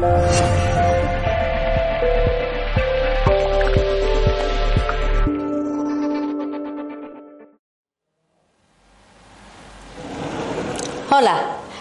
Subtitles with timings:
[0.00, 0.12] Hola,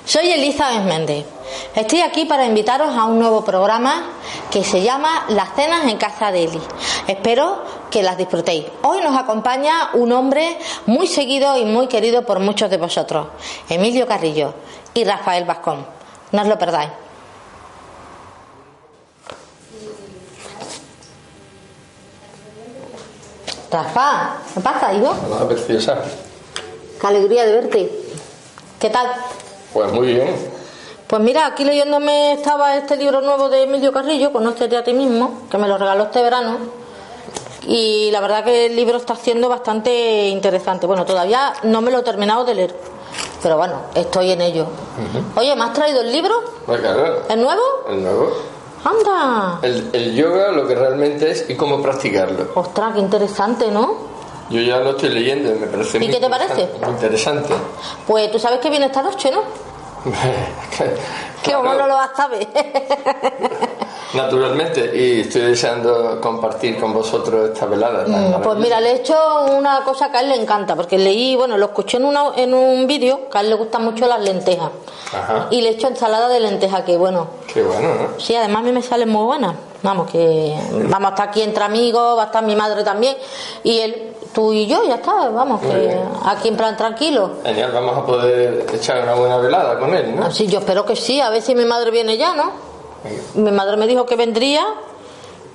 [0.04, 1.26] soy Elizabeth Méndez.
[1.74, 4.10] Estoy aquí para invitaros a un nuevo programa
[4.52, 6.62] que se llama Las cenas en casa de Eli.
[7.08, 8.66] Espero que las disfrutéis.
[8.84, 10.58] Hoy nos acompaña un hombre
[10.88, 13.28] muy seguido y muy querido por muchos de vosotros,
[13.70, 14.56] Emilio Carrillo
[14.94, 15.86] y Rafael Vascón.
[16.34, 16.90] No os lo perdáis.
[23.72, 25.14] Rafa, ¿qué pasa, hijo?
[25.30, 25.98] Hola, preciosa.
[27.00, 27.92] Qué alegría de verte.
[28.80, 29.08] ¿Qué tal?
[29.74, 30.36] Pues muy bien.
[31.08, 35.44] Pues mira, aquí leyéndome estaba este libro nuevo de Emilio Carrillo, Conócete a ti mismo,
[35.50, 36.58] que me lo regaló este verano.
[37.68, 40.88] Y la verdad que el libro está siendo bastante interesante.
[40.88, 42.76] Bueno, todavía no me lo he terminado de leer,
[43.44, 44.66] pero bueno, estoy en ello.
[45.36, 46.34] Oye, ¿me has traído el libro?
[46.66, 47.62] Claro, ¿El nuevo?
[47.90, 48.32] el nuevo.
[48.84, 49.60] ¡Anda!
[49.62, 52.52] El, el yoga, lo que realmente es y cómo practicarlo.
[52.56, 54.10] Ostras, qué interesante, ¿no?
[54.50, 56.70] Yo ya lo estoy leyendo me parece ¿Y muy qué te parece?
[56.82, 57.54] Muy interesante.
[58.08, 59.42] Pues tú sabes que viene esta noche, ¿no?
[61.44, 62.48] Que Claro, no lo vas a saber.
[64.14, 68.06] Naturalmente, y estoy deseando compartir con vosotros esta velada.
[68.08, 69.16] Mm, Pues mira, le he hecho
[69.56, 72.54] una cosa que a él le encanta, porque leí, bueno, lo escuché en, una, en
[72.54, 74.72] un vídeo, que a él le gustan mucho las lentejas.
[75.14, 75.48] Ajá.
[75.52, 78.20] Y le he hecho ensalada de lenteja, que bueno, Qué bueno, ¿no?
[78.20, 79.56] sí, además a mí me salen muy buenas.
[79.82, 80.54] Vamos, que
[80.90, 83.16] vamos a estar aquí entre amigos, va a estar mi madre también,
[83.64, 87.32] y él, tú y yo, ya está, vamos, que aquí en plan tranquilo.
[87.44, 90.26] Genial, vamos a poder echar una buena velada con él, ¿no?
[90.26, 92.52] Así yo espero que sí, a ver si mi madre viene ya, ¿no?
[93.36, 94.66] Mi madre me dijo que vendría,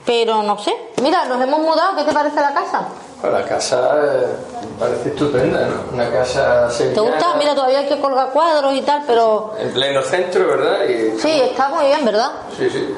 [0.07, 0.75] pero no sé.
[1.03, 2.89] Mira, nos hemos mudado, ¿qué te parece la casa?
[3.21, 4.27] Pues la casa eh,
[4.79, 5.95] parece estupenda, ¿no?
[5.95, 7.35] Una casa ¿Te sevillana, gusta?
[7.39, 10.85] Mira, todavía hay que colgar cuadros y tal, pero En pleno centro, ¿verdad?
[10.89, 12.33] Y, sí, está muy bien, ¿verdad?
[12.59, 12.95] Sí, sí.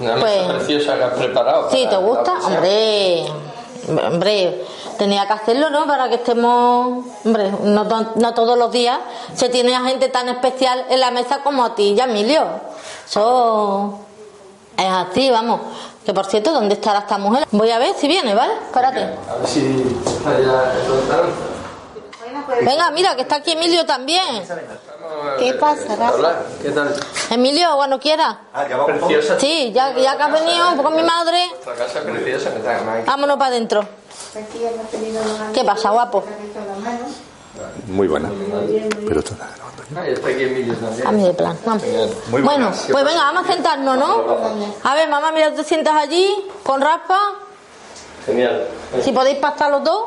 [0.00, 1.70] Una mesa Pues- preciosa que has preparado.
[1.70, 2.32] Sí, ¿te gusta?
[2.44, 3.26] Hombre,
[3.88, 4.64] hombre,
[4.98, 5.86] tenía que hacerlo, ¿no?
[5.86, 7.84] Para que estemos, hombre, no,
[8.14, 8.98] no todos los días
[9.34, 12.44] se tiene a gente tan especial en la mesa como a ti y a Emilio.
[13.08, 13.98] Eso
[14.76, 15.60] es así, vamos.
[16.04, 17.46] Que por cierto, ¿dónde estará esta mujer?
[17.50, 18.54] Voy a ver si viene, ¿vale?
[18.54, 19.00] Espérate.
[19.02, 20.72] A ver si está ya.
[22.62, 24.42] Venga, mira, que está aquí Emilio también.
[25.38, 26.14] ¿Qué pasa, Rafa?
[26.14, 26.94] Hola, ¿qué tal?
[27.30, 28.40] Emilio, cuando quiera.
[28.86, 29.38] Preciosa.
[29.38, 32.50] Sí, ya, ya que has venido con mi madre, Nuestra casa preciosa.
[32.52, 33.86] que está vámonos para adentro.
[35.54, 36.24] ¿Qué pasa, guapo?
[37.88, 38.30] Muy buena.
[39.06, 39.82] Pero toda grabando.
[39.96, 41.06] Ah, está aquí Emilio también.
[41.06, 41.58] A mí de plan.
[41.64, 41.82] vamos.
[42.30, 44.24] Muy bueno, pues venga, vamos a sentarnos, ¿no?
[44.84, 46.30] A ver, mamá, mira, te sientas allí
[46.62, 47.18] con Rafa.
[48.26, 48.66] Genial.
[49.02, 50.02] Si podéis pasar los dos.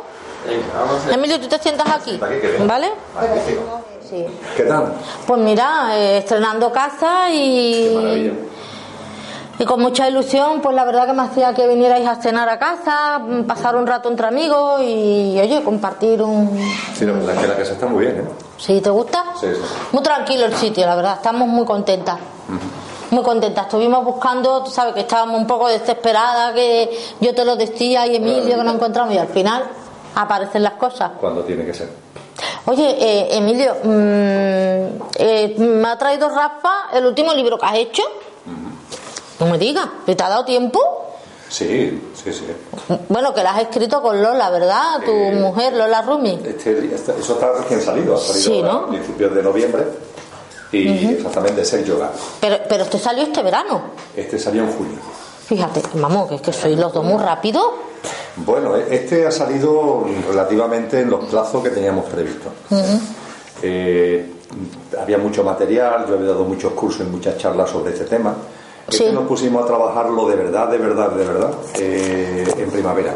[1.11, 2.19] Emilio, tú te sientas aquí.
[2.65, 2.91] ¿Vale?
[4.11, 4.25] Sí.
[4.57, 4.91] ¿Qué tal?
[5.25, 7.93] Pues mira, eh, estrenando casa y.
[7.95, 8.33] Maravilla.
[9.57, 12.59] Y con mucha ilusión, pues la verdad que me hacía que vinierais a cenar a
[12.59, 16.59] casa, mm, pasar un rato entre amigos y, oye, compartir un...
[16.93, 18.23] Sí, la verdad es que la casa está muy bien, ¿eh?
[18.57, 19.23] ¿Sí te gusta?
[19.39, 19.61] Sí, sí.
[19.93, 22.17] Muy tranquilo el sitio, la verdad, estamos muy contentas.
[23.11, 23.65] Muy contentas.
[23.65, 28.17] Estuvimos buscando, tú sabes que estábamos un poco desesperadas, que yo te lo decía y
[28.17, 29.63] Emilio que no encontramos y al final
[30.15, 31.11] aparecen las cosas.
[31.19, 32.10] Cuando tiene que ser.
[32.65, 38.03] Oye, eh, Emilio, mm, eh, me ha traído Rafa el último libro que has hecho.
[39.39, 40.79] No me digas, ¿te ha dado tiempo?
[41.49, 42.45] Sí, sí, sí.
[43.09, 44.99] Bueno, que lo has escrito con Lola, ¿verdad?
[45.03, 46.39] Tu Eh, mujer, Lola Rumi.
[46.45, 48.15] Este, este- eso está recién salido.
[48.15, 48.71] Ha salido Sí, ¿no?
[48.71, 49.83] a principios de noviembre.
[50.71, 52.09] Y exactamente es el yoga.
[52.39, 53.81] Pero, pero este salió este verano.
[54.15, 54.97] Este salió en julio.
[55.47, 57.65] Fíjate, vamos, que es que sois los dos muy rápidos.
[58.37, 62.51] Bueno, este ha salido relativamente en los plazos que teníamos previstos.
[63.61, 64.25] Eh,
[64.99, 68.33] había mucho material, yo había dado muchos cursos y muchas charlas sobre este tema.
[68.87, 69.13] Este Sí.
[69.13, 73.13] nos pusimos a trabajarlo de verdad, de verdad, de verdad, eh, en primavera.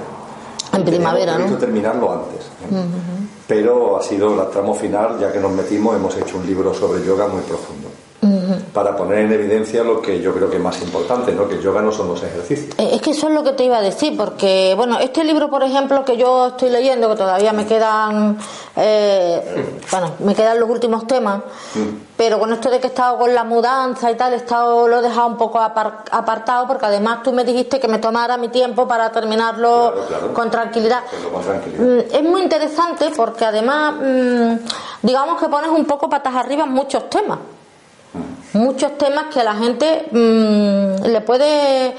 [0.73, 1.57] En primavera, ¿no?
[1.57, 2.45] terminarlo antes.
[2.45, 2.85] ¿eh?
[3.47, 7.03] Pero ha sido el tramo final, ya que nos metimos, hemos hecho un libro sobre
[7.05, 7.87] yoga muy profundo.
[8.73, 11.47] Para poner en evidencia lo que yo creo que es más importante, ¿no?
[11.47, 12.75] que el yoga no son los ejercicios.
[12.77, 15.49] Eh, es que eso es lo que te iba a decir, porque, bueno, este libro,
[15.49, 18.37] por ejemplo, que yo estoy leyendo, que todavía me quedan,
[18.75, 21.39] eh, bueno, me quedan los últimos temas,
[21.75, 22.15] mm.
[22.17, 24.99] pero con esto de que he estado con la mudanza y tal, he estado, lo
[24.99, 28.87] he dejado un poco apartado, porque además tú me dijiste que me tomara mi tiempo
[28.87, 29.93] para terminarlo
[30.33, 31.03] con tranquilidad.
[31.79, 34.55] Mm, es muy interesante porque además, mm,
[35.01, 37.39] digamos que pones un poco patas arriba en muchos temas
[38.55, 41.95] muchos temas que a la gente mm, le puede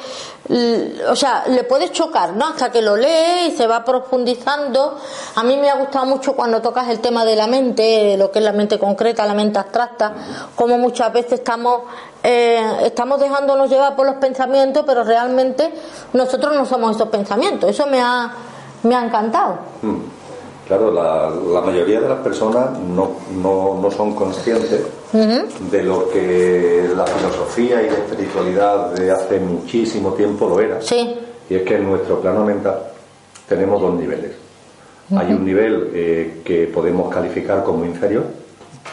[1.08, 4.98] o sea le puede chocar no hasta que lo lee y se va profundizando.
[5.34, 8.38] A mí me ha gustado mucho cuando tocas el tema de la mente lo que
[8.38, 10.12] es la mente concreta la mente abstracta
[10.54, 11.82] como muchas veces estamos
[12.22, 15.72] eh, estamos dejándonos llevar por los pensamientos pero realmente
[16.12, 17.70] nosotros no somos esos pensamientos.
[17.70, 18.32] Eso me ha
[18.82, 19.58] me ha encantado.
[19.82, 20.15] Mm.
[20.66, 24.82] Claro, la, mayoría de las personas no, no, son conscientes
[25.12, 30.80] de lo que la filosofía y la espiritualidad de hace muchísimo tiempo lo era.
[30.82, 31.18] Sí.
[31.48, 32.80] Y es que en nuestro plano mental
[33.48, 34.32] tenemos dos niveles.
[35.16, 38.24] Hay un nivel eh, que podemos calificar como inferior,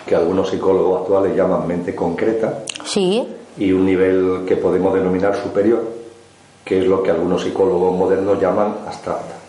[0.06, 2.66] que algunos psicólogos actuales llaman mente concreta.
[2.86, 3.28] Sí.
[3.58, 5.82] Y un nivel que podemos denominar superior,
[6.64, 9.43] que es lo que algunos psicólogos modernos llaman abstracta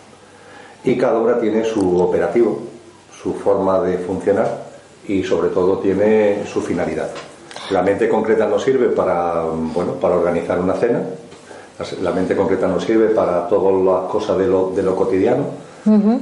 [0.85, 2.59] y cada una tiene su operativo,
[3.21, 4.65] su forma de funcionar
[5.07, 7.09] y sobre todo tiene su finalidad.
[7.71, 9.43] La mente concreta nos sirve para,
[9.73, 11.01] bueno, para organizar una cena,
[12.01, 15.65] la mente concreta nos sirve para todas las cosas de lo, de lo cotidiano,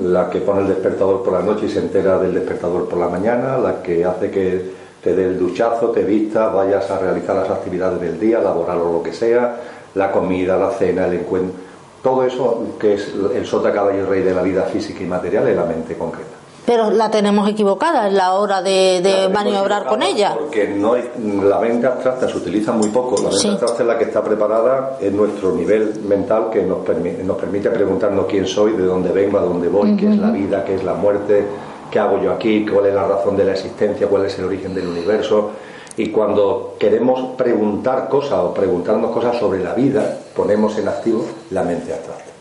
[0.02, 3.08] la que pone el despertador por la noche y se entera del despertador por la
[3.08, 7.50] mañana, la que hace que te dé el duchazo, te vistas, vayas a realizar las
[7.50, 9.58] actividades del día, laboral o lo que sea,
[9.96, 11.63] la comida, la cena, el encuentro
[12.04, 15.56] todo eso que es el sota, caballo rey de la vida física y material es
[15.56, 16.32] la mente concreta.
[16.66, 20.36] Pero la tenemos equivocada en la hora de, maniobrar con ella.
[20.38, 23.16] Porque no la mente abstracta se utiliza muy poco.
[23.22, 27.24] La mente abstracta es la que está preparada en nuestro nivel mental que nos, permite,
[27.24, 30.64] nos permite preguntarnos quién soy, de dónde vengo, a dónde voy, qué es la vida,
[30.64, 31.46] qué es la muerte,
[31.92, 34.74] qué hago yo aquí, cuál es la razón de la existencia, cuál es el origen
[34.74, 35.52] del universo.
[35.96, 41.64] Y cuando queremos preguntar cosas o preguntarnos cosas sobre la vida, ponemos en activo la
[41.64, 42.34] mente abstracta.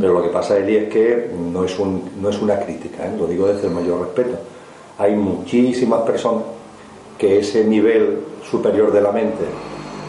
[0.00, 3.14] Pero lo que pasa, Eli, es que no es, un, no es una crítica, ¿eh?
[3.18, 4.38] lo digo desde el mayor respeto.
[4.98, 6.44] Hay muchísimas personas
[7.18, 8.20] que ese nivel
[8.50, 9.44] superior de la mente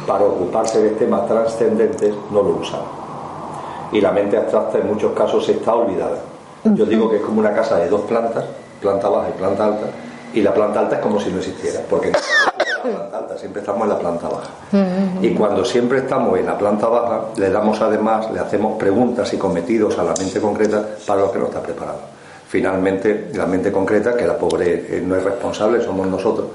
[0.07, 2.79] para ocuparse de temas trascendentes no lo usan.
[3.91, 6.19] Y la mente abstracta en muchos casos está olvidada.
[6.63, 8.45] Yo digo que es como una casa de dos plantas,
[8.81, 9.87] planta baja y planta alta,
[10.33, 12.11] y la planta alta es como si no existiera, porque
[12.81, 14.49] planta alta, siempre estamos en la planta baja.
[15.21, 19.37] Y cuando siempre estamos en la planta baja, le damos además, le hacemos preguntas y
[19.37, 21.99] cometidos a la mente concreta para lo que no está preparado.
[22.47, 26.47] Finalmente, la mente concreta, que la pobre eh, no es responsable, somos nosotros,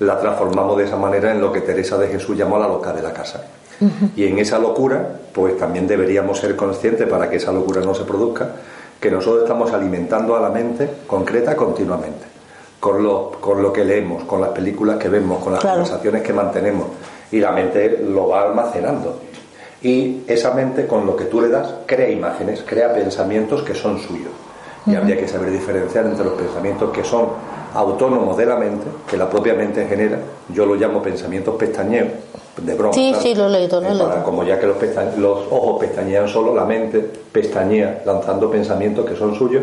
[0.00, 3.02] la transformamos de esa manera en lo que Teresa de Jesús llamó la loca de
[3.02, 3.44] la casa.
[4.16, 8.04] Y en esa locura, pues también deberíamos ser conscientes para que esa locura no se
[8.04, 8.50] produzca,
[9.00, 12.27] que nosotros estamos alimentando a la mente concreta continuamente
[12.80, 16.32] con lo, con lo que leemos, con las películas que vemos, con las conversaciones que
[16.32, 16.86] mantenemos.
[17.30, 19.20] Y la mente lo va almacenando.
[19.82, 23.98] Y esa mente, con lo que tú le das, crea imágenes, crea pensamientos que son
[23.98, 24.32] suyos.
[24.86, 27.26] Y habría que saber diferenciar entre los pensamientos que son
[27.74, 32.08] autónomos de la mente, que la propia mente genera, yo lo llamo pensamientos pestañeos,
[32.56, 32.94] de broma.
[32.94, 33.82] Sí, sí, lo he leído,
[34.24, 34.76] Como ya que los,
[35.18, 37.00] los ojos pestañean solo, la mente
[37.30, 39.62] pestañea lanzando pensamientos que son suyos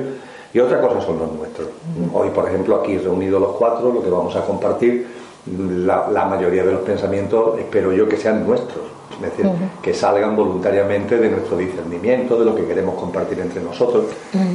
[0.56, 1.68] y otra cosa son los nuestros.
[2.14, 5.06] Hoy, por ejemplo, aquí reunidos los cuatro, lo que vamos a compartir,
[5.46, 8.86] la, mayoría de los pensamientos espero yo que sean nuestros,
[9.16, 9.52] es decir,
[9.84, 14.06] que salgan voluntariamente de nuestro discernimiento, de lo que queremos compartir entre nosotros,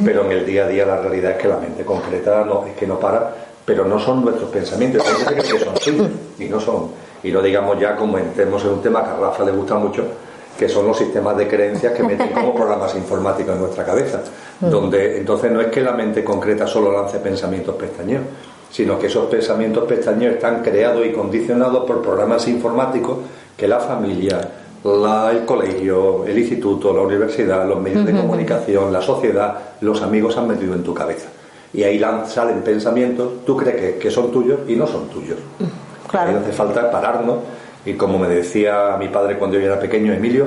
[0.02, 2.74] pero en el día a día la realidad es que la mente concreta no, es
[2.74, 3.34] que no para,
[3.66, 6.88] pero no son nuestros pensamientos, hay que son suyos y no son,
[7.22, 10.06] y no digamos ya como entremos en un tema que a Rafa le gusta mucho,
[10.60, 14.20] que son los sistemas de creencias que meten como programas informáticos en nuestra cabeza,
[14.60, 18.24] donde entonces no es que la mente concreta solo lance pensamientos pestañeos,
[18.70, 23.20] sino que esos pensamientos pestañeos están creados y condicionados por programas informáticos
[23.56, 24.50] que la familia,
[24.84, 30.46] el colegio, el instituto, la universidad, los medios de comunicación, la sociedad, los amigos han
[30.46, 31.28] metido en tu cabeza.
[31.72, 35.38] Y ahí salen pensamientos, tú crees que, son tuyos y no son tuyos.
[36.06, 36.32] Claro.
[36.32, 37.38] Ahí hace falta pararnos
[37.84, 40.46] y como me decía mi padre cuando yo era pequeño, Emilio,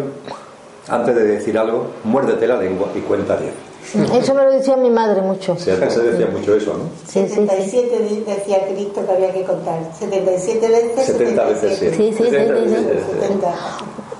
[0.87, 3.53] antes de decir algo, muérdete la lengua y cuenta diez.
[4.13, 5.55] Eso me lo decía mi madre mucho.
[5.57, 6.89] Sí, antes se decía mucho eso, ¿no?
[7.05, 9.79] Sí, 77 sí, decía Cristo que había que contar.
[9.99, 11.05] 77 veces.
[11.05, 11.89] 70 veces, sí.
[11.89, 12.31] Sí, sí, sí.
[12.31, 13.55] 70.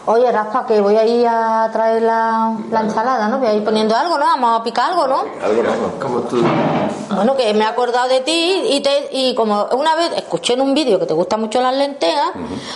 [0.05, 3.39] Oye, Rafa, que voy a ir a traer la, la, ensalada, ¿no?
[3.39, 4.25] Voy a ir poniendo algo, ¿no?
[4.25, 5.23] Vamos a picar algo, ¿no?
[5.41, 5.71] Algo, no.
[5.97, 6.43] Como tú
[7.09, 10.61] Bueno, que me he acordado de ti y, te, y como una vez escuché en
[10.61, 12.31] un vídeo que te gustan mucho las lentejas,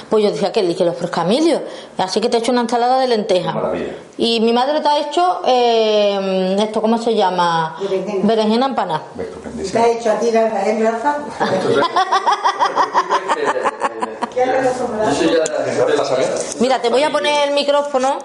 [0.09, 1.63] pues yo decía que dije los proscamilios.
[1.97, 3.53] Así que te he hecho una ensalada de lentejas.
[3.53, 3.91] Maravilla.
[4.17, 7.75] Y mi madre te ha hecho eh, esto, ¿cómo se llama?
[7.81, 8.25] Berenjena.
[8.25, 9.01] Berenjena empanada.
[9.69, 11.17] ¿Te has hecho a ti la ¿eh, Rafa?
[16.59, 18.19] Mira, te voy a poner el micrófono.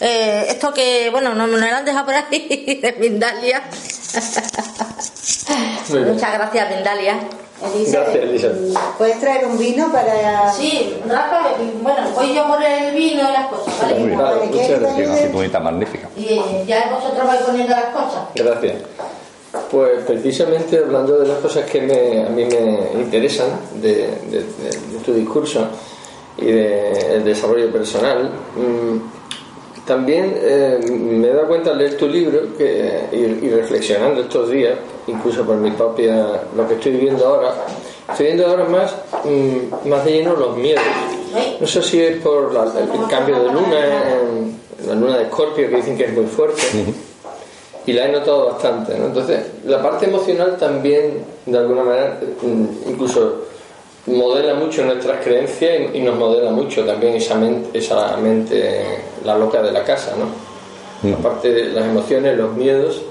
[0.00, 3.62] Eh, esto que, bueno, no me lo han dejado por ahí, de Mindalia.
[5.88, 7.18] Muchas gracias, Mindalia.
[7.74, 8.48] Elisa, Gracias, Elisa.
[8.98, 10.52] ¿puedes traer un vino para...?
[10.52, 11.42] Sí, Rafa,
[11.80, 13.94] bueno, voy yo por el vino y las cosas, ¿vale?
[14.00, 14.18] Muy bien.
[14.18, 15.02] Vale, muchas ¿quieres que te
[15.38, 15.62] gracias.
[15.62, 16.08] Magnífica.
[16.16, 18.22] Y eh, ya vosotros vais poniendo las cosas.
[18.34, 18.74] Gracias.
[19.70, 24.78] Pues precisamente hablando de las cosas que me- a mí me interesan de, de- de-
[24.94, 25.68] de tu discurso
[26.38, 26.46] y
[27.24, 33.16] desarrollo personal, mm, también eh, me he dado cuenta al leer tu libro que, y,
[33.46, 34.74] y reflexionando estos días,
[35.08, 37.52] incluso por mi propia, lo que estoy viviendo ahora,
[38.10, 40.82] estoy viendo ahora más, mm, más de lleno los miedos.
[41.60, 43.78] No sé si es por la- el cambio de luna,
[44.20, 46.62] en, la luna de Escorpio, que dicen que es muy fuerte
[47.86, 48.96] y la he notado bastante.
[48.98, 49.06] ¿no?
[49.06, 53.46] Entonces, la parte emocional también, de alguna manera, mm, incluso
[54.06, 58.82] modela mucho nuestras creencias y, y nos modela mucho también esa mente, esa mente,
[59.24, 60.26] la loca de la casa, ¿no?
[61.10, 63.02] La parte de las emociones, los miedos.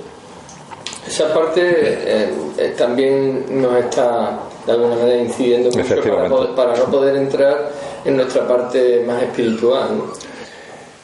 [1.08, 6.30] Esa parte eh, eh, también nos está de alguna manera incidiendo mucho para, Efectivamente.
[6.38, 7.72] poder- para no poder entrar
[8.06, 9.90] en nuestra parte más espiritual.
[9.98, 10.06] ¿no?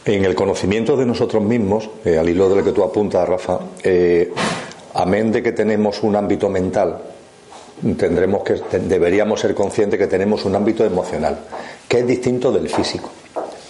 [0.06, 3.60] En el conocimiento de nosotros mismos, eh, al hilo de lo que tú apuntas, Rafa,
[4.94, 6.98] amén de que tenemos un ámbito mental,
[7.98, 11.38] tendremos que deberíamos ser conscientes que tenemos un ámbito emocional,
[11.88, 13.10] que es distinto del físico.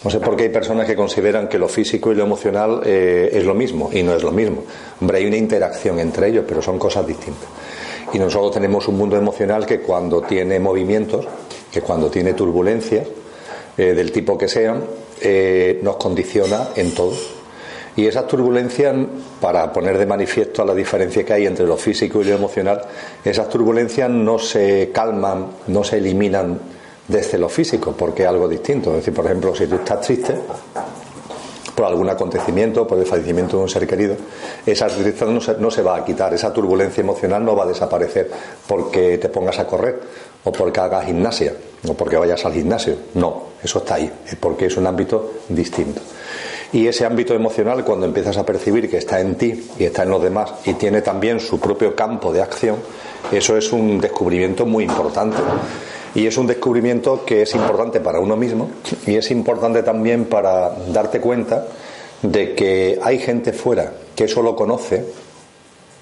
[0.04, 3.30] No sé por qué hay personas que consideran que lo físico y lo emocional eh,
[3.34, 4.64] es lo mismo, y no es lo mismo.
[5.02, 7.50] Hombre, hay una interacción entre ellos, pero son cosas distintas.
[8.14, 11.28] Y nosotros tenemos un mundo emocional que cuando tiene movimientos,
[11.72, 13.06] que cuando tiene turbulencias,
[13.78, 14.84] eh, del tipo que sean,
[15.20, 17.14] eh, nos condiciona en todo.
[17.96, 18.96] Y esas turbulencias,
[19.39, 22.82] para poner de manifiesto la diferencia que hay entre lo físico y lo emocional,
[23.24, 26.60] esas turbulencias no se calman, no se eliminan
[27.08, 28.91] desde lo físico, porque es algo distinto.
[28.91, 30.36] Es decir, por ejemplo, si tú estás triste
[31.75, 34.15] por algún acontecimiento, por el fallecimiento de un ser querido,
[34.65, 37.67] esa tristeza no se, no se va a quitar, esa turbulencia emocional no va a
[37.67, 38.32] desaparecer
[38.67, 40.00] porque te pongas a correr
[40.44, 41.53] o porque hagas gimnasia
[41.88, 42.96] o porque vayas al gimnasio.
[43.13, 46.01] No, eso está ahí, porque es un ámbito distinto.
[46.74, 50.09] Y ese ámbito emocional, cuando empiezas a percibir que está en ti y está en
[50.09, 52.77] los demás y tiene también su propio campo de acción,
[53.31, 55.38] eso es un descubrimiento muy importante.
[56.15, 58.69] Y es un descubrimiento que es importante para uno mismo
[59.05, 61.67] y es importante también para darte cuenta
[62.21, 65.05] de que hay gente fuera que eso lo conoce,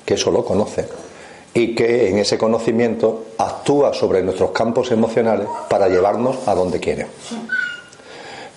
[0.06, 0.88] que eso lo conoce,
[1.54, 7.08] y que en ese conocimiento actúa sobre nuestros campos emocionales para llevarnos a donde quiere.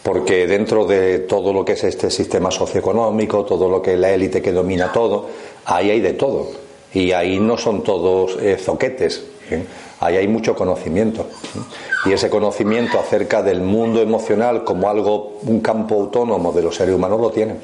[0.08, 4.10] Porque dentro de todo lo que es este sistema socioeconómico, todo lo que es la
[4.10, 5.26] élite que domina todo,
[5.66, 6.46] ahí hay de todo.
[6.94, 9.64] Y ahí no son todos eh, zoquetes, ¿eh?
[10.00, 11.26] ahí hay mucho conocimiento.
[11.26, 12.08] ¿eh?
[12.08, 16.94] Y ese conocimiento acerca del mundo emocional como algo, un campo autónomo de los seres
[16.94, 17.58] humanos lo tienen.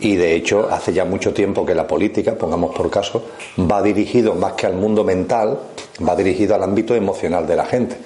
[0.00, 3.22] Y de hecho, hace ya mucho tiempo que la política, pongamos por caso,
[3.60, 5.56] va dirigido más que al mundo mental,
[6.04, 7.96] va dirigido al ámbito emocional de la gente.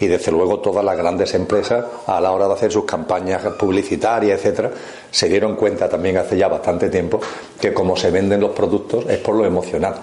[0.00, 4.38] Y desde luego todas las grandes empresas, a la hora de hacer sus campañas publicitarias,
[4.38, 4.70] etcétera,
[5.10, 7.20] se dieron cuenta también hace ya bastante tiempo
[7.60, 9.94] que como se venden los productos es por lo emocional.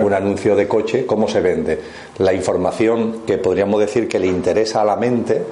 [0.00, 1.80] Un anuncio de coche, ¿cómo se vende?
[2.18, 5.42] La información que podríamos decir que le interesa a la mente,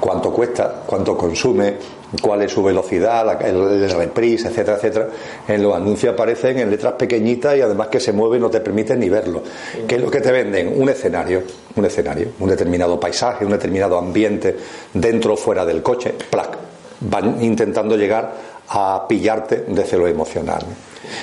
[0.00, 1.74] cuánto cuesta, cuánto consume,
[2.20, 5.08] cuál es su velocidad, la- el, el reprise, etcétera, etcétera.
[5.46, 9.00] En los anuncios aparecen en letras pequeñitas y además que se mueven no te permiten
[9.00, 9.42] ni verlo.
[9.86, 10.72] ¿Qué es lo que te venden?
[10.80, 11.42] Un escenario,
[11.76, 14.56] un escenario, un determinado paisaje, un determinado ambiente
[14.94, 16.56] dentro o fuera del coche, plac.
[17.00, 18.32] Van intentando llegar
[18.68, 20.60] a pillarte desde lo emocional.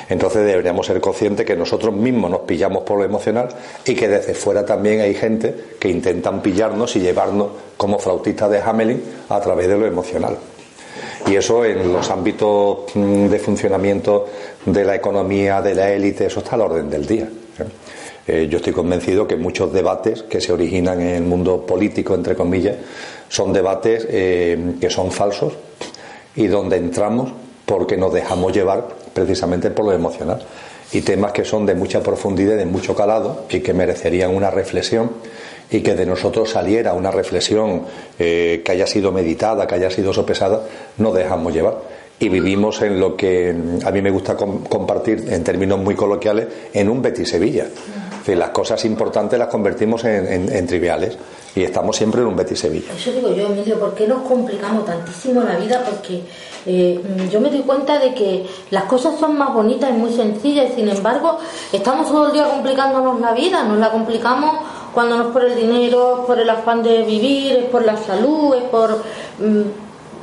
[0.09, 3.47] Entonces deberíamos ser conscientes que nosotros mismos nos pillamos por lo emocional
[3.85, 8.59] y que desde fuera también hay gente que intentan pillarnos y llevarnos como flautistas de
[8.59, 10.35] Hamelin a través de lo emocional.
[11.29, 14.27] Y eso en los ámbitos mm, de funcionamiento
[14.65, 17.25] de la economía, de la élite, eso está a la orden del día.
[17.25, 17.63] ¿eh?
[18.27, 22.35] Eh, yo estoy convencido que muchos debates que se originan en el mundo político, entre
[22.35, 22.75] comillas,
[23.29, 25.53] son debates eh, que son falsos
[26.35, 27.31] y donde entramos
[27.65, 30.45] porque nos dejamos llevar precisamente por lo emocional.
[30.93, 35.11] Y temas que son de mucha profundidad de mucho calado y que merecerían una reflexión
[35.69, 37.83] y que de nosotros saliera una reflexión
[38.17, 40.61] eh, que haya sido meditada, que haya sido sopesada,
[40.97, 41.77] nos dejamos llevar.
[42.19, 43.55] y vivimos en lo que
[43.85, 47.67] a mí me gusta compartir en términos muy coloquiales en un Betis Sevilla.
[48.27, 51.17] las cosas importantes las convertimos en, triviales
[51.55, 52.91] y estamos siempre en un Betis Sevilla.
[52.95, 55.83] Eso digo yo, Emilio, ¿por qué nos complicamos tantísimo la vida?
[55.87, 56.23] Porque
[56.65, 56.99] eh,
[57.31, 60.89] yo me doy cuenta de que las cosas son más bonitas y muy sencillas sin
[60.89, 61.37] embargo
[61.71, 64.57] estamos todo el día complicándonos la vida, nos la complicamos
[64.97, 67.95] cuando no es por el dinero, es por el afán de vivir, es por la
[67.97, 68.97] salud, es por...
[69.37, 69.61] Mm,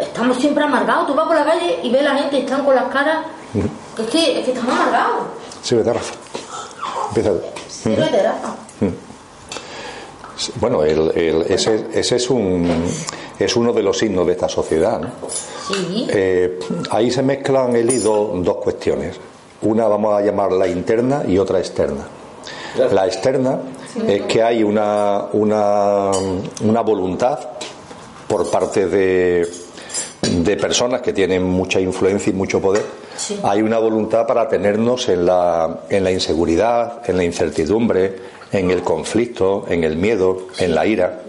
[0.01, 1.07] estamos siempre amargados.
[1.07, 3.19] Tú vas por la calle y ves a la gente y están con las caras.
[3.97, 5.27] Es, que, es que están amargados.
[5.63, 6.15] Sí, de Rafa.
[7.07, 7.31] Empieza.
[7.69, 8.57] Sí, Rafa.
[10.57, 12.69] Bueno, el, el, ese, ese, es, un,
[13.39, 14.99] es uno de los signos de esta sociedad.
[15.01, 15.09] ¿no?
[15.69, 16.09] Sí.
[16.11, 16.59] Eh,
[16.91, 19.21] ahí se mezclan, Eli, dos, dos cuestiones.
[19.63, 22.09] Una vamos a llamarla interna y otra externa.
[22.91, 23.61] La externa
[24.09, 26.11] es que hay una, una,
[26.63, 27.39] una voluntad
[28.27, 29.49] por parte de,
[30.23, 32.85] de personas que tienen mucha influencia y mucho poder,
[33.43, 38.17] hay una voluntad para tenernos en la, en la inseguridad, en la incertidumbre,
[38.53, 41.21] en el conflicto, en el miedo, en la ira.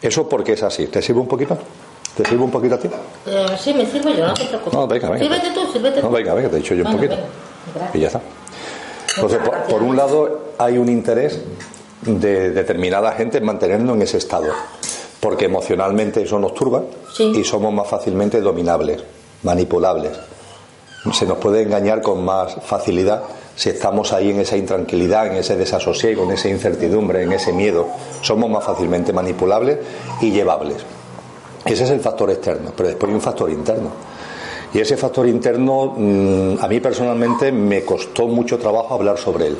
[0.00, 0.86] ¿Eso porque es así?
[0.86, 1.58] ¿Te sirve un poquito?
[2.16, 2.88] ¿Te sirve un poquito a ti?
[3.26, 4.72] Eh, sí, me sirve yo, no te preocupes.
[4.72, 5.24] No, venga, venga.
[5.24, 6.06] Sírvete tú, sírvete tú.
[6.06, 7.16] No, venga, venga, te he dicho yo un poquito.
[7.94, 8.20] Y ya está.
[9.16, 11.40] Entonces, por, un lado, hay un interés
[12.08, 14.48] de determinada gente en mantenernos en ese estado
[15.20, 16.82] porque emocionalmente eso nos turba
[17.18, 19.02] y somos más fácilmente dominables,
[19.42, 20.12] manipulables.
[21.12, 23.22] Se nos puede engañar con más facilidad
[23.56, 27.86] si estamos ahí en esa intranquilidad, en ese desasosiego, en esa incertidumbre, en ese miedo.
[28.22, 29.78] Somos más fácilmente manipulables
[30.20, 30.76] y llevables.
[31.64, 33.90] Ese es el factor externo, pero después hay un factor interno.
[34.72, 39.56] Y ese factor interno, mm, a mí personalmente me costó mucho trabajo hablar sobre él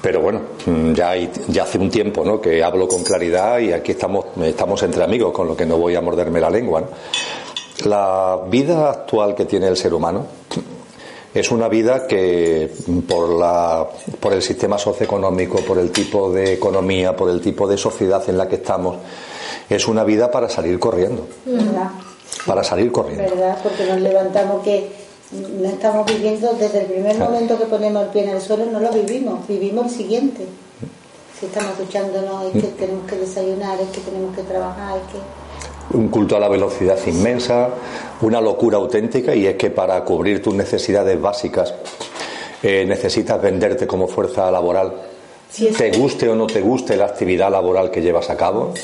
[0.00, 1.14] pero bueno, mm, ya,
[1.48, 2.40] ya hace un tiempo ¿no?
[2.40, 5.94] que hablo con claridad y aquí estamos, estamos entre amigos, con lo que no voy
[5.96, 6.84] a morderme la lengua.
[7.84, 10.26] La vida actual que tiene el ser humano
[11.34, 12.70] es una vida que
[13.08, 13.86] por, la,
[14.20, 18.38] por el sistema socioeconómico, por el tipo de economía, por el tipo de sociedad en
[18.38, 18.96] la que estamos,
[19.68, 21.26] es una vida para salir corriendo.
[21.44, 21.90] ¿Verdad?
[22.46, 23.24] Para salir corriendo.
[23.24, 23.58] ¿Verdad?
[23.62, 24.90] Porque nos levantamos que
[25.32, 28.80] no estamos viviendo desde el primer momento que ponemos el pie en el suelo, no
[28.80, 30.46] lo vivimos, vivimos el siguiente.
[31.38, 32.76] Si estamos duchándonos, es que mm.
[32.78, 35.18] tenemos que desayunar, es que tenemos que trabajar, es que
[35.96, 37.70] un culto a la velocidad inmensa,
[38.20, 41.74] una locura auténtica y es que para cubrir tus necesidades básicas
[42.62, 44.92] eh, necesitas venderte como fuerza laboral
[45.56, 48.74] te guste o no te guste la actividad laboral que llevas a cabo.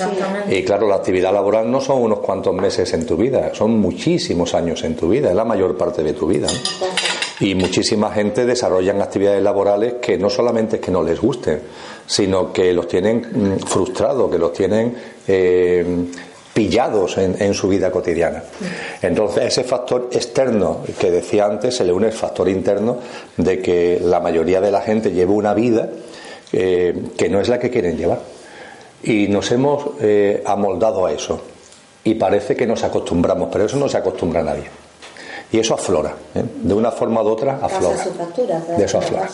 [0.48, 4.54] Y claro, la actividad laboral no son unos cuantos meses en tu vida, son muchísimos
[4.54, 6.48] años en tu vida, es la mayor parte de tu vida.
[7.40, 11.60] Y muchísima gente desarrollan actividades laborales que no solamente es que no les gusten,
[12.06, 14.94] sino que los tienen mm, frustrados, que los tienen
[15.26, 15.84] eh,
[16.52, 18.44] pillados en, en, su vida cotidiana.
[19.02, 22.98] Entonces, ese factor externo que decía antes se le une el factor interno
[23.36, 25.90] de que la mayoría de la gente lleva una vida
[26.56, 28.20] eh, que no es la que quieren llevar.
[29.02, 31.40] Y nos hemos eh, amoldado a eso.
[32.04, 34.64] Y parece que nos acostumbramos, pero eso no se acostumbra a nadie.
[35.50, 36.42] Y eso aflora, ¿eh?
[36.62, 38.04] de una forma u otra aflora.
[38.76, 39.28] de eso aflora.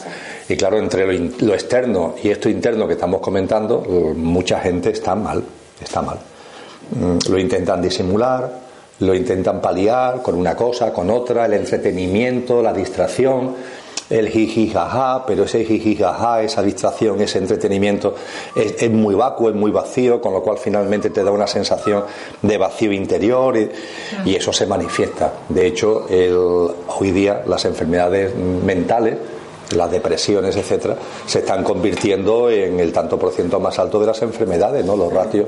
[0.49, 3.81] Y claro, entre lo, externo y esto interno que estamos comentando,
[4.17, 5.43] mucha gente está mal,
[5.83, 6.19] está mal.
[6.91, 8.51] Mm, lo intentan disimular,
[9.01, 13.55] lo intentan paliar con una cosa, con otra, el entretenimiento, la distracción
[14.11, 14.73] el jiji
[15.27, 15.99] pero ese jiji
[16.43, 18.15] esa distracción, ese entretenimiento
[18.55, 22.05] es, muy vacuo, es muy vacío, con lo cual finalmente te da una sensación
[22.43, 23.71] de vacío interior y,
[24.41, 25.35] eso se manifiesta.
[25.49, 29.17] De hecho, hoy día las enfermedades mentales
[29.77, 30.97] las depresiones, etcétera,
[31.27, 34.97] se están convirtiendo en el tanto por ciento más alto de las enfermedades, ¿no?
[34.97, 35.47] Los ratios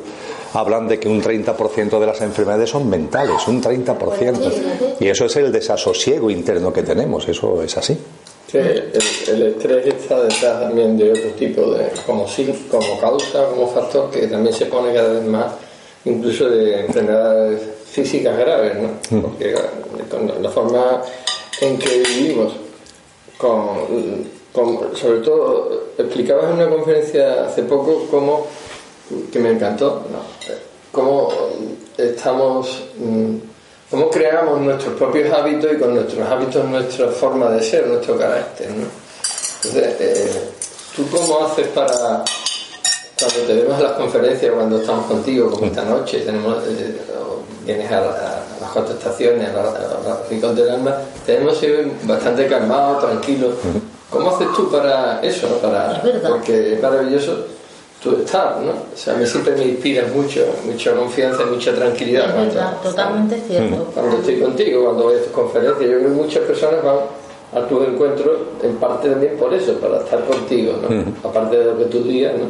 [0.55, 4.97] hablan de que un 30% de las enfermedades son mentales, un 30%.
[5.01, 7.99] Y eso es el desasosiego interno que tenemos, eso es así
[8.55, 12.27] el, estrés está detrás también de otro tipo de, como,
[12.71, 15.53] como causa, como factor que también se pone cada vez más,
[16.05, 17.61] incluso de enfermedades
[17.91, 19.19] físicas graves, ¿no?
[19.19, 19.23] Mm.
[19.23, 19.55] Porque
[20.41, 21.03] la forma
[21.61, 22.53] en que vivimos,
[23.39, 24.27] con,
[24.95, 28.47] sobre todo, explicabas en una conferencia hace poco cómo,
[29.33, 30.21] que me encantó, ¿no?
[30.93, 31.31] cómo
[31.97, 33.37] estamos mm,
[33.93, 38.71] cómo creamos nuestros propios hábitos y con nuestros hábitos nuestra forma de ser, nuestro carácter.
[38.71, 38.87] ¿no?
[39.65, 40.51] Entonces, eh,
[40.97, 45.85] ¿tú cómo haces para, cuando te vemos en las conferencias, cuando estamos contigo, como esta
[45.85, 46.97] noche, tenemos, eh,
[47.67, 51.61] vienes a, las cuatro estaciones, a, la rincón del alma, tenemos
[52.05, 53.57] bastante calmados, tranquilos.
[54.09, 55.49] ¿Cómo haces tú para eso?
[55.59, 57.45] Para, porque es maravilloso
[58.03, 58.71] tu estar, ¿no?
[58.73, 62.27] O sea, a mí siempre me inspira mucho, mucha confianza y mucha tranquilidad.
[62.47, 63.85] Es cuando- totalmente cierto.
[63.95, 66.97] Cuando estoy contigo, cuando voy a tus conferencias, yo creo que muchas personas van
[67.55, 71.29] a tus encuentros en parte también por eso, para estar contigo, ¿no?
[71.29, 72.47] Aparte de lo que tú digas, ¿no?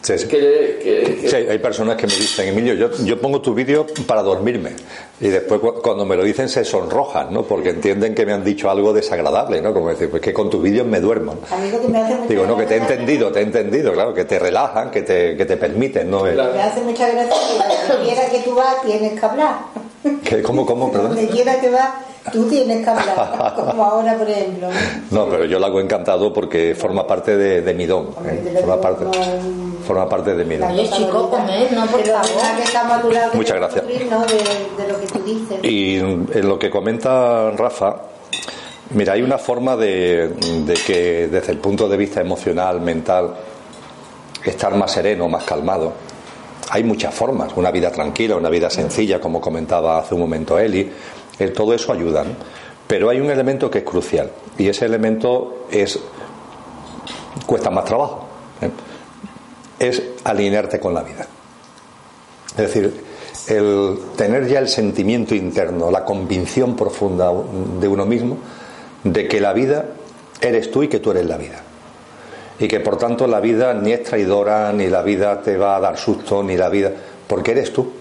[0.00, 0.28] Sí, sí.
[0.28, 0.38] Que,
[0.82, 4.22] que- que- Sí, hay personas que me dicen, Emilio, yo, yo pongo tu vídeo para
[4.22, 4.70] dormirme.
[5.20, 7.42] Y después cu- cuando me lo dicen se sonrojan, ¿no?
[7.42, 9.74] Porque entienden que me han dicho algo desagradable, ¿no?
[9.74, 11.34] Como decir, pues que con tus vídeos me duermo.
[11.50, 13.42] A mí lo que me hace mucha Digo, no, que te he entendido, te he
[13.42, 16.22] entendido, claro, que te relajan, que te, que te permiten, ¿no?
[16.22, 16.54] Claro.
[16.54, 19.56] Me hace mucha gracia que donde quiera que tú vas tienes que hablar.
[20.44, 21.16] ¿Cómo, cómo, perdón?
[21.16, 21.88] Donde quiera que vas
[22.32, 23.54] tú tienes que hablar.
[23.54, 24.68] Como ahora, por ejemplo.
[25.10, 25.28] ¿no?
[25.28, 28.08] Pero yo lo hago encantado porque forma parte de, de mi don.
[28.24, 28.58] ¿eh?
[28.60, 29.04] Forma, parte,
[29.86, 30.70] forma parte de mi don.
[30.70, 31.30] Oye, chico,
[31.72, 33.34] no, por Pero favor.
[33.34, 33.84] Muchas gracias.
[33.84, 34.20] nutrir, ¿no?
[34.26, 35.58] de, de lo que tú dices.
[35.64, 37.96] Y en lo que comenta Rafa,
[38.90, 43.34] mira, hay una forma de, de que desde el punto de vista emocional, mental,
[44.44, 45.92] estar más sereno, más calmado.
[46.70, 50.90] Hay muchas formas, una vida tranquila, una vida sencilla, como comentaba hace un momento Eli,
[51.38, 52.24] eh, todo eso ayuda.
[52.24, 52.30] ¿no?
[52.86, 55.98] Pero hay un elemento que es crucial y ese elemento es
[57.46, 58.26] cuesta más trabajo.
[58.60, 58.70] ¿eh?
[59.78, 61.26] Es alinearte con la vida.
[62.50, 63.04] Es decir,
[63.46, 67.30] el tener ya el sentimiento interno, la convicción profunda
[67.80, 68.38] de uno mismo
[69.04, 69.86] de que la vida
[70.40, 71.62] eres tú y que tú eres la vida.
[72.58, 75.80] Y que por tanto la vida ni es traidora, ni la vida te va a
[75.80, 76.90] dar susto, ni la vida,
[77.26, 77.92] porque eres tú.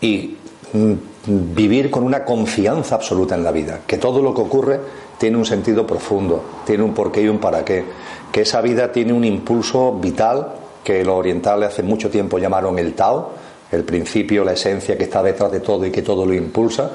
[0.00, 0.36] Y
[0.72, 0.92] mm,
[1.26, 4.80] vivir con una confianza absoluta en la vida, que todo lo que ocurre
[5.18, 7.84] tiene un sentido profundo, tiene un porqué y un para qué,
[8.32, 12.94] que esa vida tiene un impulso vital que los orientales hace mucho tiempo llamaron el
[12.94, 13.32] Tao,
[13.70, 16.90] el principio, la esencia que está detrás de todo y que todo lo impulsa,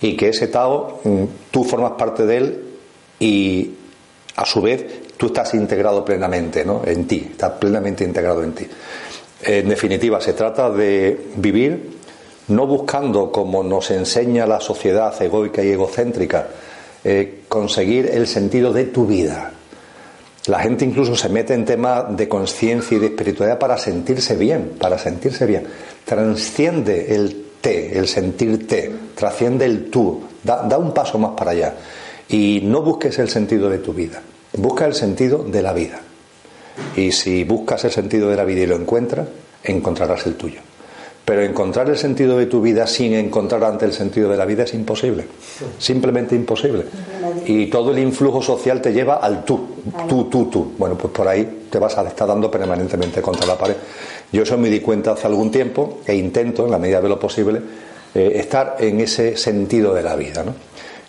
[0.00, 2.64] y que ese Tao mm, tú formas parte de él
[3.20, 3.74] y
[4.36, 6.82] a su vez tú estás integrado plenamente ¿no?
[6.84, 8.66] en ti, estás plenamente integrado en ti.
[9.40, 11.97] En definitiva, se trata de vivir
[12.48, 16.48] no buscando, como nos enseña la sociedad egoica y egocéntrica,
[17.04, 19.52] eh, conseguir el sentido de tu vida.
[20.46, 24.72] La gente incluso se mete en temas de conciencia y de espiritualidad para sentirse bien,
[24.78, 25.66] para sentirse bien.
[26.04, 31.74] Transciende el te, el sentirte, trasciende el tú, da, da un paso más para allá.
[32.30, 34.22] Y no busques el sentido de tu vida,
[34.54, 36.00] busca el sentido de la vida.
[36.96, 39.28] Y si buscas el sentido de la vida y lo encuentras,
[39.62, 40.60] encontrarás el tuyo.
[41.28, 44.62] Pero encontrar el sentido de tu vida sin encontrar ante el sentido de la vida
[44.62, 45.26] es imposible.
[45.78, 46.86] Simplemente imposible.
[47.44, 49.60] Y todo el influjo social te lleva al tú.
[50.08, 50.72] Tú, tú, tú.
[50.78, 53.74] Bueno, pues por ahí te vas a estar dando permanentemente contra la pared.
[54.32, 57.20] Yo eso me di cuenta hace algún tiempo e intento, en la medida de lo
[57.20, 57.60] posible,
[58.14, 60.42] eh, estar en ese sentido de la vida.
[60.42, 60.54] ¿no?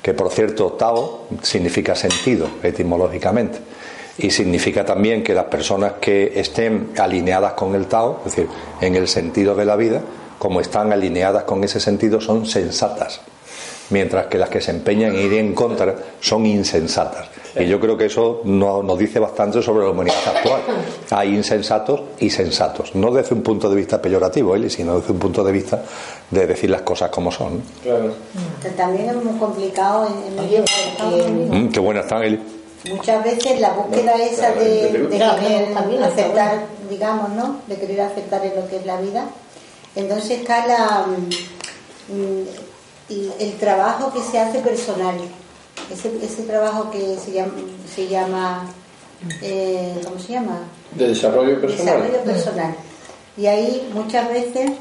[0.01, 3.59] Que por cierto, Tao significa sentido etimológicamente
[4.19, 8.47] y significa también que las personas que estén alineadas con el Tao, es decir,
[8.81, 10.01] en el sentido de la vida,
[10.37, 13.21] como están alineadas con ese sentido, son sensatas,
[13.89, 17.27] mientras que las que se empeñan en ir en contra son insensatas.
[17.59, 20.61] Y yo creo que eso no- nos dice bastante sobre la humanidad actual.
[21.09, 25.19] Hay insensatos y sensatos, no desde un punto de vista peyorativo, Eli, sino desde un
[25.19, 25.81] punto de vista
[26.29, 27.61] de decir las cosas como son.
[28.77, 32.39] también es muy complicado en, porque Mm, qué buenas están, Eli.
[32.93, 37.61] Muchas veces la búsqueda esa de, querer también aceptar, digamos, ¿no?
[37.67, 39.25] De querer aceptar en lo que es la vida.
[39.95, 42.47] Entonces está la, mm, mm,
[43.09, 45.15] el, el trabajo que se hace personal.
[45.91, 47.53] Ese, ese trabajo que se llama,
[47.95, 48.69] se llama
[49.41, 50.59] eh, ¿cómo se llama?
[50.93, 52.01] De desarrollo personal.
[52.01, 52.75] Desarrollo personal.
[53.37, 54.71] Y ahí muchas veces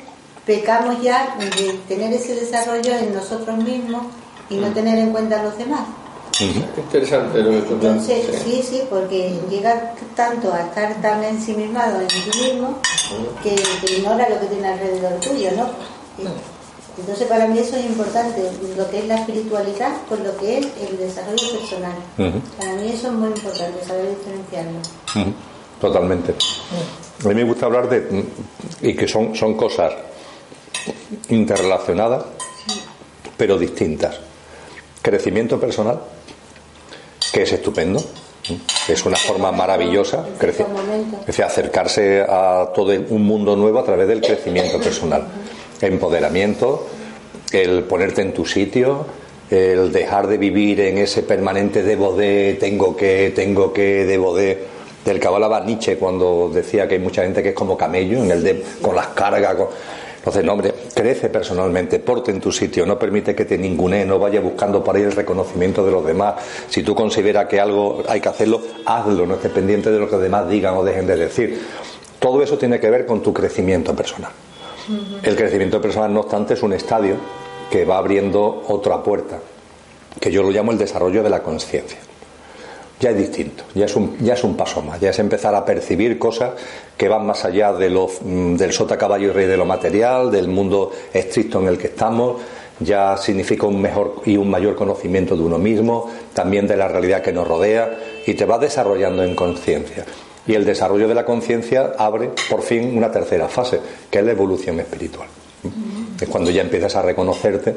[0.46, 4.04] pecamos ya de tener ese desarrollo en nosotros mismos
[4.48, 5.82] y no tener en cuenta a los demás.
[6.40, 12.00] Interesante lo que tú Entonces, planteas, sí, sí, porque llega tanto a estar tan ensimismado
[12.00, 12.78] en ti mismo
[13.42, 15.68] que, que ignora lo que tiene alrededor tuyo, ¿no?
[16.98, 20.66] Entonces, para mí eso es importante, lo que es la espiritualidad con lo que es
[20.88, 21.94] el desarrollo personal.
[22.58, 24.78] Para mí eso es muy importante, saber diferenciarlo.
[25.80, 26.34] Totalmente.
[27.24, 28.24] A mí me gusta hablar de.
[28.82, 29.92] y que son, son cosas
[31.28, 32.24] interrelacionadas,
[33.36, 34.18] pero distintas.
[35.00, 36.00] Crecimiento personal,
[37.42, 38.02] es estupendo,
[38.88, 40.64] es una forma maravillosa, crece-
[41.26, 45.26] es acercarse a todo un mundo nuevo a través del crecimiento personal.
[45.80, 46.86] Empoderamiento,
[47.52, 49.06] el ponerte en tu sitio,
[49.50, 54.64] el dejar de vivir en ese permanente debo de, tengo que, tengo que, debo de,
[55.04, 58.30] del que hablaba Nietzsche cuando decía que hay mucha gente que es como camello, en
[58.30, 59.56] el de, con las cargas.
[60.28, 64.18] Entonces, no, hombre, crece personalmente, porte en tu sitio, no permite que te ningune, no
[64.18, 66.34] vaya buscando por ahí el reconocimiento de los demás.
[66.68, 70.16] Si tú consideras que algo hay que hacerlo, hazlo, no estés pendiente de lo que
[70.16, 71.58] los demás digan o dejen de decir.
[72.18, 74.30] Todo eso tiene que ver con tu crecimiento personal.
[75.22, 77.14] El crecimiento personal, no obstante, es un estadio
[77.70, 79.38] que va abriendo otra puerta,
[80.20, 81.98] que yo lo llamo el desarrollo de la conciencia
[83.00, 85.64] ya es distinto, ya es, un, ya es un paso más, ya es empezar a
[85.64, 86.52] percibir cosas
[86.96, 90.30] que van más allá de lo, mm, del sota caballo y rey de lo material,
[90.30, 92.40] del mundo estricto en el que estamos,
[92.80, 97.22] ya significa un mejor y un mayor conocimiento de uno mismo, también de la realidad
[97.22, 100.04] que nos rodea y te vas desarrollando en conciencia.
[100.46, 103.80] Y el desarrollo de la conciencia abre por fin una tercera fase,
[104.10, 105.28] que es la evolución espiritual.
[106.20, 107.74] Es cuando ya empiezas a reconocerte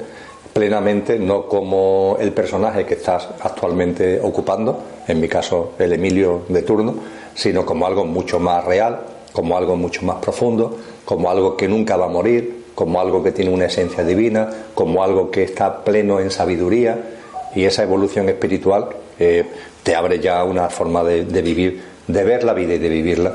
[0.53, 6.61] plenamente, no como el personaje que estás actualmente ocupando, en mi caso el Emilio de
[6.63, 6.95] turno,
[7.33, 8.99] sino como algo mucho más real,
[9.31, 13.31] como algo mucho más profundo, como algo que nunca va a morir, como algo que
[13.31, 16.97] tiene una esencia divina, como algo que está pleno en sabiduría
[17.55, 19.45] y esa evolución espiritual eh,
[19.83, 23.33] te abre ya una forma de, vivir, de ver la vida y de vivirla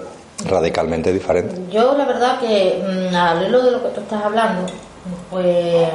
[0.49, 1.55] radicalmente diferente.
[1.71, 4.67] Yo la verdad que mm, al de lo que tú estás hablando,
[5.31, 5.89] pues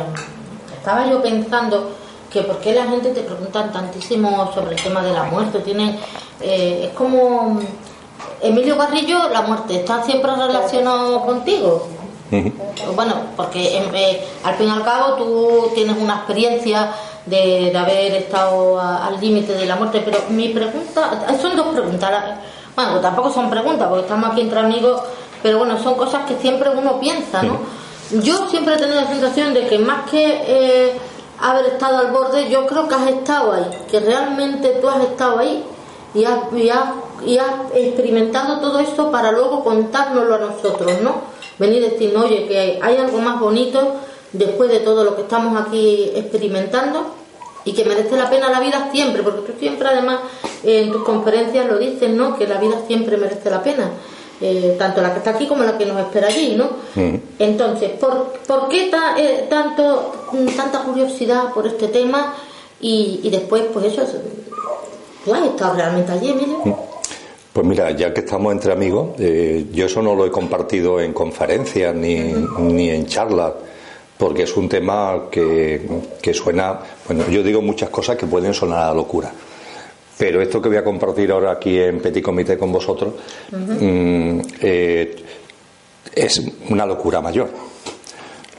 [0.81, 1.91] estaba yo pensando
[2.33, 5.59] que por qué la gente te pregunta tantísimo sobre el tema de la muerte.
[5.59, 5.99] Tiene,
[6.41, 7.59] eh, es como
[8.41, 11.87] Emilio Garrillo, la muerte, ¿está siempre relacionado contigo?
[12.95, 16.91] Bueno, porque em, eh, al fin y al cabo tú tienes una experiencia
[17.27, 22.39] de, haber estado al límite de la muerte, pero mi pregunta, son dos preguntas,
[22.75, 24.99] bueno, tampoco son preguntas, porque estamos aquí entre amigos,
[25.43, 27.59] pero bueno, son cosas que siempre uno piensa, ¿no?
[28.13, 30.91] Yo siempre he tenido la sensación de que más que eh,
[31.39, 35.39] haber estado al borde, yo creo que has estado ahí, que realmente tú has estado
[35.39, 35.63] ahí
[36.13, 36.39] y has,
[37.25, 41.21] y has, experimentado todo esto para luego contárnoslo a nosotros, ¿no?
[41.57, 43.95] Venir y oye, que hay algo más bonito
[44.33, 47.05] después de todo lo que estamos aquí experimentando
[47.63, 50.19] y que merece la pena la vida siempre, porque tú siempre además
[50.63, 52.37] en tus conferencias lo dices, ¿no?
[52.37, 53.91] Que la vida siempre merece la pena.
[54.43, 56.71] Eh, tanto la que está aquí como la que nos espera allí, ¿no?
[56.95, 57.15] Mm.
[57.37, 60.13] Entonces, ¿por, ¿por qué eh, tanto,
[60.57, 62.33] tanta curiosidad por este tema?
[62.79, 64.01] Y, después, pues eso,
[65.23, 66.57] ¿tú has estado realmente allí, Emilio?
[66.65, 66.73] Mm.
[67.53, 71.13] Pues mira, ya que estamos entre amigos, eh, yo eso no lo he compartido en
[71.13, 73.53] conferencias ni, ni en charlas,
[74.17, 75.85] porque es un tema que,
[76.19, 79.31] que suena, bueno, yo digo muchas cosas que pueden sonar a locura
[80.21, 83.15] pero esto que voy a compartir ahora aquí en Petit Comité con vosotros
[83.49, 85.15] mm, eh,
[86.13, 87.49] es una locura mayor.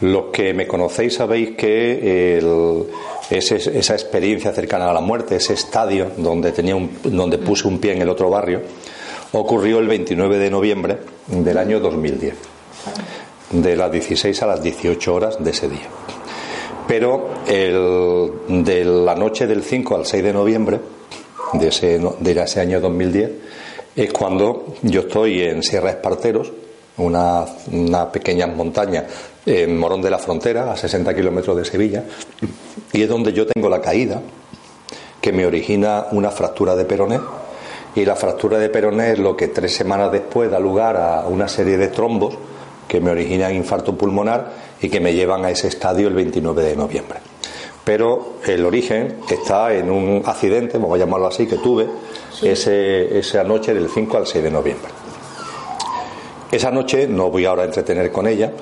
[0.00, 2.36] Los que me conocéis sabéis que
[3.30, 8.02] esa experiencia cercana a la muerte, ese estadio donde, tenía donde puse un pie en
[8.02, 8.62] el otro barrio,
[9.30, 10.98] ocurrió el 29 de noviembre
[11.28, 12.34] del año 2010,
[13.52, 15.88] de las 16 a las 18 horas de ese día.
[16.88, 20.80] Pero de la noche del 5 al 6 de noviembre,
[21.54, 23.30] de ese, de ese año 2010,
[23.94, 26.52] es cuando yo estoy en Sierra Esparteros,
[26.96, 29.06] una, una pequeña montaña
[29.44, 32.04] en Morón de la Frontera, a 60 kilómetros de Sevilla,
[32.92, 34.20] y es donde yo tengo la caída
[35.20, 37.20] que me origina una fractura de peroné.
[37.94, 41.46] Y la fractura de peroné es lo que tres semanas después da lugar a una
[41.48, 42.34] serie de trombos
[42.88, 46.76] que me originan infarto pulmonar y que me llevan a ese estadio el 29 de
[46.76, 47.31] noviembre
[47.84, 51.86] pero el origen está en un accidente, vamos a llamarlo así, que tuve
[52.42, 54.88] ese, esa noche del 5 al 6 de noviembre.
[56.50, 58.52] Esa noche, no voy ahora a entretener con ella,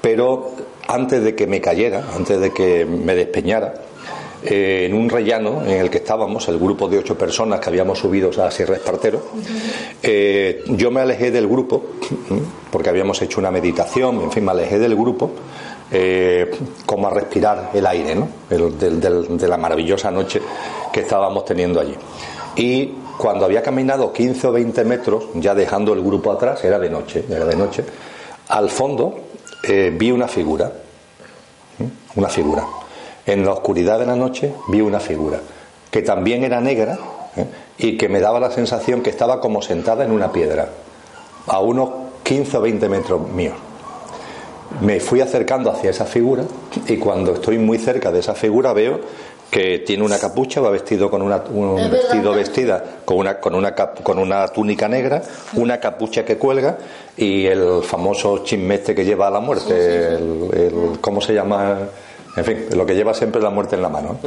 [0.00, 0.52] pero
[0.88, 3.74] antes de que me cayera, antes de que me despeñara,
[4.42, 7.98] eh, en un rellano en el que estábamos, el grupo de ocho personas que habíamos
[7.98, 9.22] subido a Sierra Espartero,
[10.02, 11.82] eh, yo me alejé del grupo,
[12.70, 15.30] porque habíamos hecho una meditación, en fin, me alejé del grupo
[15.90, 16.50] eh,
[16.86, 18.28] como a respirar el aire ¿no?
[18.48, 20.40] de la maravillosa noche
[20.92, 21.94] que estábamos teniendo allí.
[22.56, 22.86] Y
[23.18, 27.24] cuando había caminado 15 o 20 metros, ya dejando el grupo atrás, era de noche,
[27.28, 27.84] era de noche,
[28.48, 29.14] al fondo
[29.62, 30.72] eh, vi una figura,
[32.14, 32.64] una figura.
[33.26, 35.40] En la oscuridad de la noche vi una figura
[35.90, 36.98] que también era negra
[37.36, 37.46] ¿eh?
[37.78, 40.68] y que me daba la sensación que estaba como sentada en una piedra,
[41.46, 41.90] a unos
[42.24, 43.54] 15 o 20 metros míos
[44.80, 46.44] me fui acercando hacia esa figura
[46.86, 49.00] y cuando estoy muy cerca de esa figura veo
[49.50, 53.72] que tiene una capucha, va vestido con una, un vestido vestida con una, con, una,
[53.74, 55.22] con una túnica negra,
[55.54, 56.76] una capucha que cuelga
[57.16, 61.78] y el famoso chismete que lleva a la muerte, el, ¿cómo se llama?
[62.36, 64.18] En fin, lo que lleva siempre la muerte en la mano.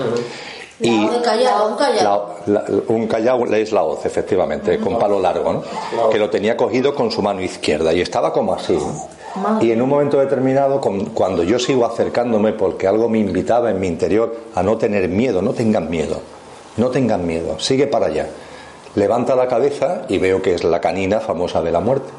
[0.79, 2.35] La de callao, un callao.
[2.45, 5.63] La- la- un callao es la hoz, efectivamente, con palo largo, ¿no?
[6.09, 8.73] Que lo tenía cogido con su mano izquierda y estaba como así.
[9.35, 9.61] ¿no?
[9.61, 10.79] Y en un momento determinado,
[11.13, 15.41] cuando yo sigo acercándome, porque algo me invitaba en mi interior a no tener miedo,
[15.41, 16.19] no tengan miedo,
[16.77, 18.27] no tengan miedo, sigue para allá.
[18.95, 22.09] Levanta la cabeza y veo que es la canina famosa de la muerte.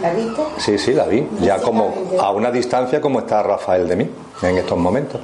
[0.00, 0.42] ¿La viste?
[0.56, 1.26] Sí, sí, la vi.
[1.40, 4.10] Ya como a una distancia como está Rafael de mí
[4.42, 5.20] en estos momentos.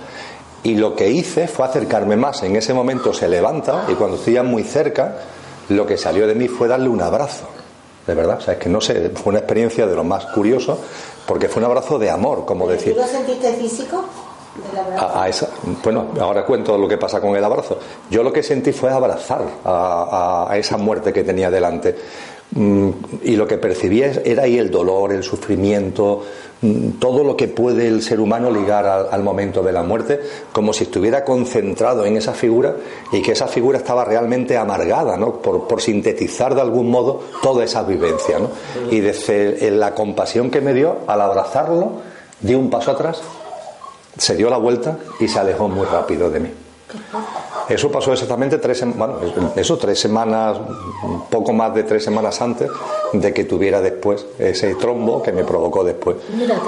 [0.64, 2.42] Y lo que hice fue acercarme más.
[2.42, 5.16] En ese momento se levanta y cuando estoy ya muy cerca,
[5.68, 7.46] lo que salió de mí fue darle un abrazo.
[8.06, 10.78] De verdad, o sea, es que no sé, fue una experiencia de lo más curioso
[11.26, 12.94] porque fue un abrazo de amor, como decir.
[12.94, 14.04] ¿Tú lo sentiste físico?
[14.72, 15.06] Del abrazo.
[15.06, 15.48] A, a esa,
[15.84, 17.78] bueno, ahora cuento lo que pasa con el abrazo.
[18.10, 21.94] Yo lo que sentí fue abrazar a, a- a esa muerte que tenía delante.
[22.52, 22.90] Mm,
[23.24, 26.24] Y lo que percibía es- era ahí el dolor, el sufrimiento,
[26.98, 30.20] todo lo que puede el ser humano ligar al, al momento de la muerte,
[30.52, 32.74] como si estuviera concentrado en esa figura
[33.12, 35.34] y que esa figura estaba realmente amargada, ¿no?
[35.40, 38.38] por, por sintetizar de algún modo toda esa vivencia.
[38.38, 38.50] ¿no?
[38.90, 41.92] Y desde la compasión que me dio, al abrazarlo,
[42.40, 43.20] di un paso atrás
[44.18, 46.50] se dio la vuelta y se alejó muy rápido de mí.
[47.68, 49.18] Eso pasó exactamente tres, bueno,
[49.54, 50.58] eso tres semanas,
[51.30, 52.70] poco más de tres semanas antes
[53.12, 56.16] de que tuviera después ese trombo que me provocó después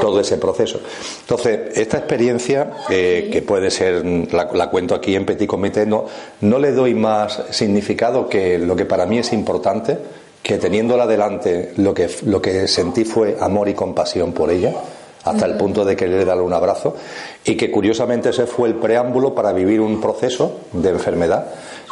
[0.00, 0.80] todo ese proceso.
[1.22, 6.04] Entonces, esta experiencia, eh, que puede ser, la, la cuento aquí en Petit Comité, no,
[6.42, 9.98] no le doy más significado que lo que para mí es importante,
[10.42, 14.74] que teniéndola delante lo que, lo que sentí fue amor y compasión por ella,
[15.24, 16.96] hasta el punto de querer darle un abrazo,
[17.44, 21.46] y que curiosamente ese fue el preámbulo para vivir un proceso de enfermedad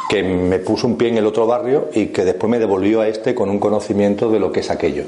[0.09, 3.07] que me puso un pie en el otro barrio y que después me devolvió a
[3.07, 5.03] este con un conocimiento de lo que es aquello.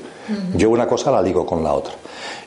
[0.56, 1.94] Yo una cosa la digo con la otra.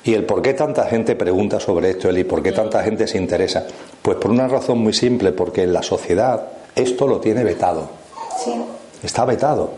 [0.04, 3.18] Y el por qué tanta gente pregunta sobre esto, Eli, por qué tanta gente se
[3.18, 3.66] interesa,
[4.00, 7.88] pues por una razón muy simple, porque en la sociedad esto lo tiene vetado.
[8.38, 8.52] Sí.
[9.02, 9.70] Está vetado.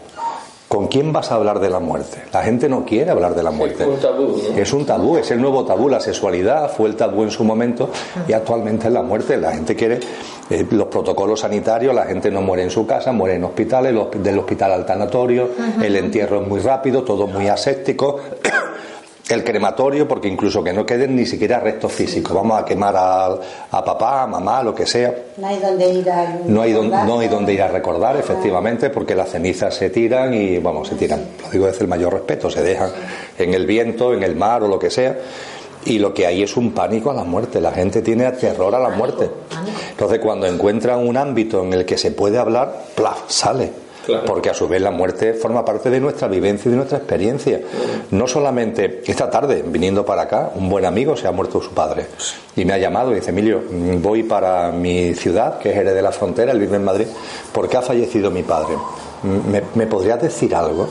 [0.68, 2.24] ¿Con quién vas a hablar de la muerte?
[2.32, 3.84] La gente no quiere hablar de la muerte.
[3.84, 4.58] Es un tabú, ¿no?
[4.58, 5.88] Es un tabú, es el nuevo tabú.
[5.88, 7.88] La sexualidad fue el tabú en su momento
[8.26, 9.36] y actualmente es la muerte.
[9.36, 10.00] La gente quiere
[10.50, 14.08] eh, los protocolos sanitarios, la gente no muere en su casa, muere en hospitales, los-
[14.20, 15.50] del hospital al tanatorio,
[15.80, 18.18] el entierro es muy rápido, todo muy aséptico.
[19.28, 22.32] El crematorio, porque incluso que no queden ni siquiera restos físicos.
[22.32, 23.26] Vamos a quemar a,
[23.72, 25.12] a papá, a mamá, lo que sea.
[25.36, 26.38] No hay donde ir a.
[26.46, 30.32] No hay, don- no hay donde ir a recordar, efectivamente, porque las cenizas se tiran
[30.32, 32.90] y, vamos, se tiran, lo digo desde el mayor respeto, se dejan
[33.36, 35.16] en el viento, en el mar o lo que sea.
[35.84, 38.78] Y lo que hay es un pánico a la muerte, la gente tiene terror a
[38.78, 39.28] la muerte.
[39.90, 43.22] Entonces, cuando encuentran un ámbito en el que se puede hablar, ¡plaf!
[43.28, 43.70] sale.
[44.26, 47.60] Porque a su vez la muerte forma parte de nuestra vivencia y de nuestra experiencia.
[48.10, 52.06] No solamente esta tarde, viniendo para acá, un buen amigo se ha muerto su padre.
[52.54, 53.62] Y me ha llamado y dice, Emilio,
[54.00, 57.06] voy para mi ciudad, que es Jerez de la Frontera, él vive en Madrid,
[57.52, 58.74] porque ha fallecido mi padre.
[59.22, 60.86] ¿Me, me podrías decir algo?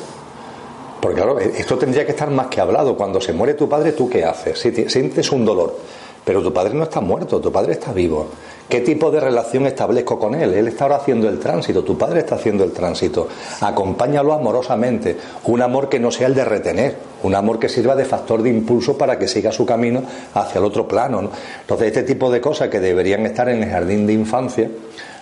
[1.00, 2.96] Porque claro, e- esto tendría que estar más que hablado.
[2.98, 4.58] Cuando se muere tu padre, ¿tú qué haces?
[4.60, 5.78] Sientes un dolor,
[6.26, 8.28] pero tu padre no está muerto, tu padre está vivo.
[8.68, 10.56] ¿Qué tipo de relación establezco con él?
[10.56, 13.28] Él está ahora haciendo el tránsito, tu padre está haciendo el tránsito.
[13.62, 18.06] Acompáñalo amorosamente, un amor que no sea el de retener, un amor que sirva de
[18.06, 20.02] factor de impulso para que siga su camino
[20.34, 21.22] hacia el otro plano.
[21.22, 21.30] ¿no?
[21.62, 24.68] Entonces, este tipo de cosas que deberían estar en el jardín de infancia,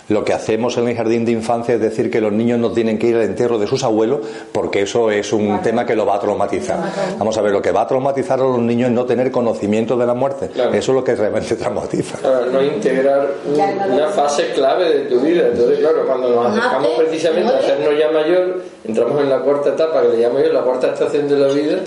[0.08, 2.98] lo que hacemos en el jardín de infancia es decir que los niños no tienen
[2.98, 4.20] que ir al entierro de sus abuelos
[4.52, 6.78] porque eso es un tema que lo va a traumatizar.
[7.18, 9.96] Vamos a ver, lo que va a traumatizar a los niños es no tener conocimiento
[9.96, 10.48] de la muerte.
[10.48, 10.74] Claro.
[10.74, 12.18] Eso es lo que realmente traumatiza.
[12.18, 15.48] Claro, no integrar un- una fase clave de tu vida.
[15.48, 20.02] Entonces, claro, cuando nos acercamos precisamente a hacernos ya mayor, entramos en la cuarta etapa,
[20.02, 21.78] que le llamo yo la cuarta estación de la vida,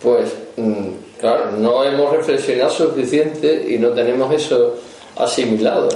[0.00, 0.86] pues, mm,
[1.18, 4.74] claro, no hemos reflexionado suficiente y no tenemos eso
[5.16, 5.88] asimilado.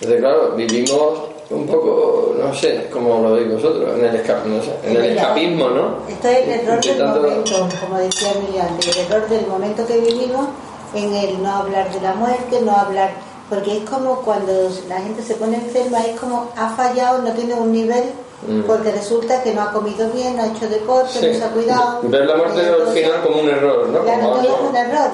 [0.00, 1.18] Entonces, claro, vivimos
[1.50, 5.04] un poco, no sé, como lo veis vosotros, en el, esca- no sé, en el
[5.16, 5.96] escapismo, ¿no?
[6.08, 9.98] Esto es el error del momento, como decía Miguel antes, el error del momento que
[9.98, 10.46] vivimos
[10.94, 13.10] en el no hablar de la muerte, no hablar,
[13.48, 14.52] porque es como cuando
[14.88, 18.04] la gente se pone enferma, es como ha fallado, no tiene un nivel,
[18.48, 18.62] Mm.
[18.62, 21.26] porque resulta que no ha comido bien, no ha hecho deporte, Sí.
[21.26, 22.00] no se ha cuidado.
[22.04, 24.00] Ver la muerte al final como un error, ¿no?
[24.02, 25.10] Claro, Como todo es un error.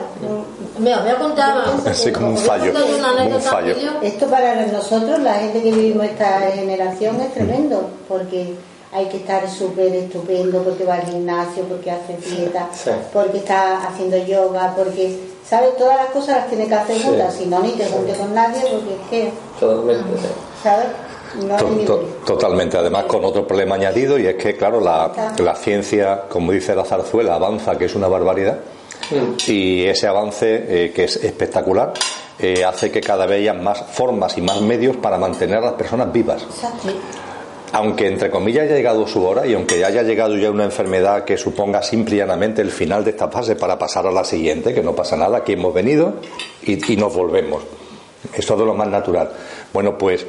[0.79, 1.65] Mira, voy a contar.
[1.87, 4.05] Así como un fallo, un.
[4.05, 8.55] Esto para nosotros, la gente que vivimos esta generación, es tremendo, porque
[8.93, 12.91] hay que estar súper estupendo, porque va al gimnasio, porque hace dieta, Sí.
[13.13, 17.03] porque está haciendo yoga, porque sabe todas las cosas las tiene que hacer Sí.
[17.03, 20.27] juntas, si no ni te junte con nadie, porque es que, Totalmente, sí.
[20.63, 20.87] ¿sabes?
[21.43, 26.23] No to- Totalmente, además con otro problema añadido y es que, claro, la, la ciencia,
[26.31, 28.59] como dice la zarzuela, avanza, que es una barbaridad,
[29.47, 31.93] y ese avance, eh, que es espectacular,
[32.39, 35.75] eh, hace que cada vez haya más formas y más medios para mantener a las
[35.75, 36.47] personas vivas.
[37.73, 41.37] Aunque entre comillas haya llegado su hora y aunque haya llegado ya una enfermedad que
[41.37, 44.83] suponga simple y llanamente el final de esta fase para pasar a la siguiente, que
[44.83, 46.15] no pasa nada, aquí hemos venido
[46.63, 47.63] y, y nos volvemos.
[48.35, 49.31] Es todo lo más natural.
[49.73, 50.27] Bueno, pues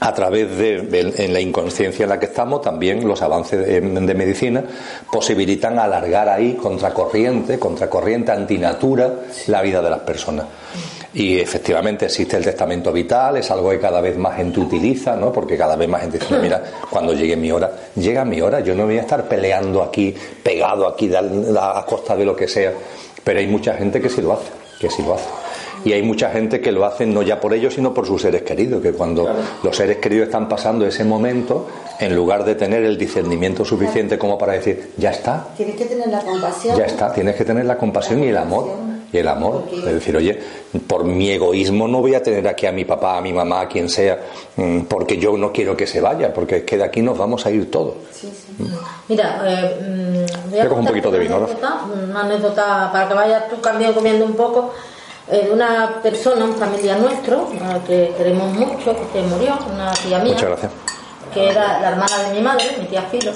[0.00, 3.80] a través de, en la inconsciencia en la que estamos, también los avances de,
[4.14, 4.62] medicina
[5.10, 9.12] posibilitan alargar ahí contracorriente, contracorriente antinatura,
[9.46, 10.46] la vida de las personas.
[11.14, 15.32] Y efectivamente existe el testamento vital, es algo que cada vez más gente utiliza, ¿no?
[15.32, 18.74] Porque cada vez más gente dice, mira, cuando llegue mi hora, llega mi hora, yo
[18.74, 22.72] no voy a estar peleando aquí, pegado aquí a costa de lo que sea.
[23.22, 25.43] Pero hay mucha gente que sí lo hace, que sí lo hace.
[25.84, 28.42] Y hay mucha gente que lo hace no ya por ellos, sino por sus seres
[28.42, 29.28] queridos, que cuando
[29.62, 31.66] los seres queridos están pasando ese momento,
[32.00, 35.48] en lugar de tener el discernimiento suficiente como para decir, ya está.
[35.56, 36.76] Tienes que tener la compasión.
[36.76, 38.70] Ya está, tienes que tener la compasión y el amor.
[39.12, 39.64] Y el amor.
[39.70, 40.36] Es decir, oye,
[40.88, 43.68] por mi egoísmo no voy a tener aquí a mi papá, a mi mamá, a
[43.68, 44.18] quien sea,
[44.56, 47.46] mm, porque yo no quiero que se vaya, porque es que de aquí nos vamos
[47.46, 47.94] a ir todos.
[48.10, 48.64] Sí, sí.
[49.08, 51.46] Mira, eh, mm, voy a un poquito de vino,
[52.08, 54.72] Una anécdota para que vayas tú cambiando comiendo un poco
[55.30, 57.48] de una persona, un familiar nuestro,
[57.86, 60.36] que queremos mucho, que se murió, una tía mía,
[61.32, 63.32] que era la hermana de mi madre, mi tía Filo.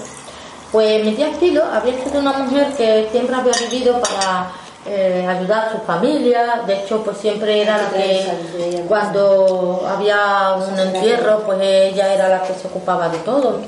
[0.70, 4.50] Pues mi tía Filo había sido una mujer que siempre había vivido para
[4.86, 10.78] eh, ayudar a su familia, de hecho pues siempre era la que cuando había un
[10.78, 13.60] entierro pues ella era la que se ocupaba de todo.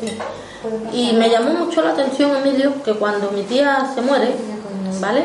[0.93, 4.35] Y me llamó mucho la atención Emilio que cuando mi tía se muere,
[5.01, 5.25] ¿vale?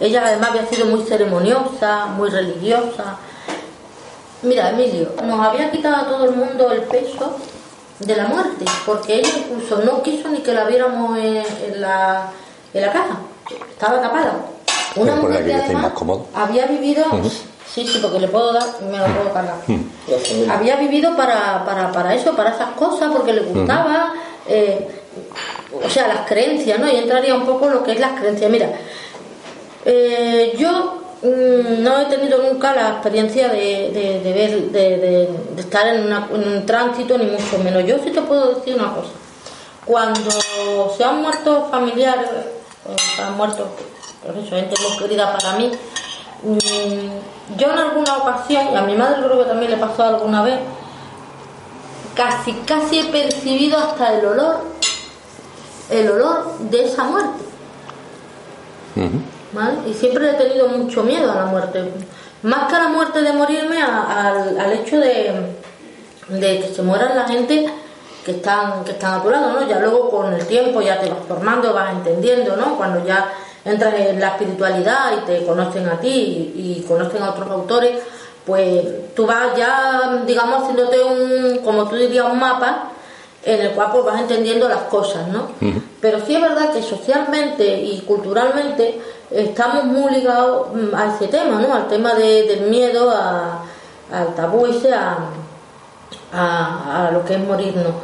[0.00, 3.16] Ella además había sido muy ceremoniosa, muy religiosa.
[4.42, 7.36] Mira, Emilio, nos había quitado a todo el mundo el peso
[8.00, 12.30] de la muerte, porque ella incluso no quiso ni que la viéramos en, la,
[12.72, 13.18] en la casa,
[13.70, 14.34] estaba tapada.
[14.96, 16.26] Una mujer que más cómodo.
[16.34, 17.04] había vivido,
[17.72, 19.56] sí, sí, porque le puedo dar, me lo puedo cargar.
[20.50, 24.12] había vivido para, para, para, eso, para esas cosas, porque le gustaba,
[24.46, 24.88] eh,
[25.84, 26.88] o sea, las creencias, ¿no?
[26.88, 28.50] Y entraría un poco lo que es las creencias.
[28.50, 28.70] Mira,
[29.84, 35.28] eh, yo mm, no he tenido nunca la experiencia de, ver, de,
[35.58, 37.84] estar en, un tránsito, ni mucho menos.
[37.84, 39.10] Yo sí te puedo decir una cosa.
[39.84, 40.30] Cuando
[40.96, 42.30] se han muerto familiares,
[43.14, 43.68] se han muerto,
[44.24, 45.70] por eso, gente muy querida para mí,
[46.42, 50.42] mm, yo en alguna ocasión, y a mi madre creo que también le pasó alguna
[50.42, 50.60] vez,
[52.14, 54.60] casi, casi he percibido hasta el olor,
[55.90, 57.44] el olor de esa muerte.
[59.86, 61.84] Y siempre he tenido mucho miedo a la muerte.
[62.42, 65.32] Más que a la muerte de morirme, al, hecho de,
[66.28, 67.66] que se mueran la gente
[68.24, 69.68] que están, que están a ¿no?
[69.68, 72.76] Ya luego con el tiempo ya te vas formando, vas entendiendo, ¿no?
[72.76, 73.32] Cuando ya
[73.64, 78.00] entras en la espiritualidad y te conocen a ti y, conocen a otros autores,
[78.44, 82.90] pues tú vas ya, digamos, haciéndote un, como tú dirías, un mapa
[83.42, 85.48] en el cual pues vas entendiendo las cosas, ¿no?
[86.04, 89.00] Pero sí es verdad que socialmente y culturalmente
[89.30, 91.72] estamos muy ligados mm, a ese tema, ¿no?
[91.72, 95.16] Al tema del miedo, al tabú ese, a,
[96.30, 97.94] a, lo que es morirnos.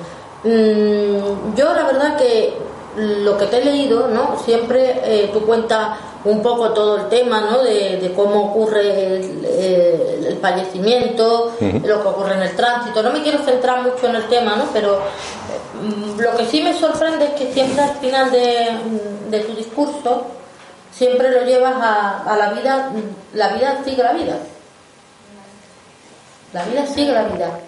[0.44, 2.54] Mm, yo la verdad que
[2.96, 4.38] lo que te he leído, ¿no?
[4.46, 7.62] Siempre eh, tú cuentas un poco todo el tema, ¿no?
[7.62, 13.02] De, cómo ocurre el, fallecimiento, lo que ocurre en el tránsito.
[13.02, 14.64] No me quiero centrar mucho en el tema, ¿no?
[14.72, 15.00] Pero
[15.82, 18.70] mm, lo que sí me sorprende es que siempre al final de,
[19.28, 20.24] de tu discurso
[20.90, 22.90] siempre lo llevas a, la vida,
[23.34, 24.36] la vida sigue la vida.
[26.52, 27.60] La vida sigue la vida.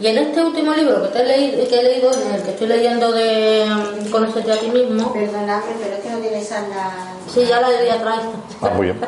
[0.00, 2.50] Y en este último libro que, te he leído, que he leído, en el que
[2.50, 5.12] estoy leyendo de um, Conocerte a ti mismo.
[5.12, 7.14] Perdóname, pero es que no tienes la.
[7.26, 8.20] Sí, ya la de atrás.
[8.60, 9.00] Ah, muy bien.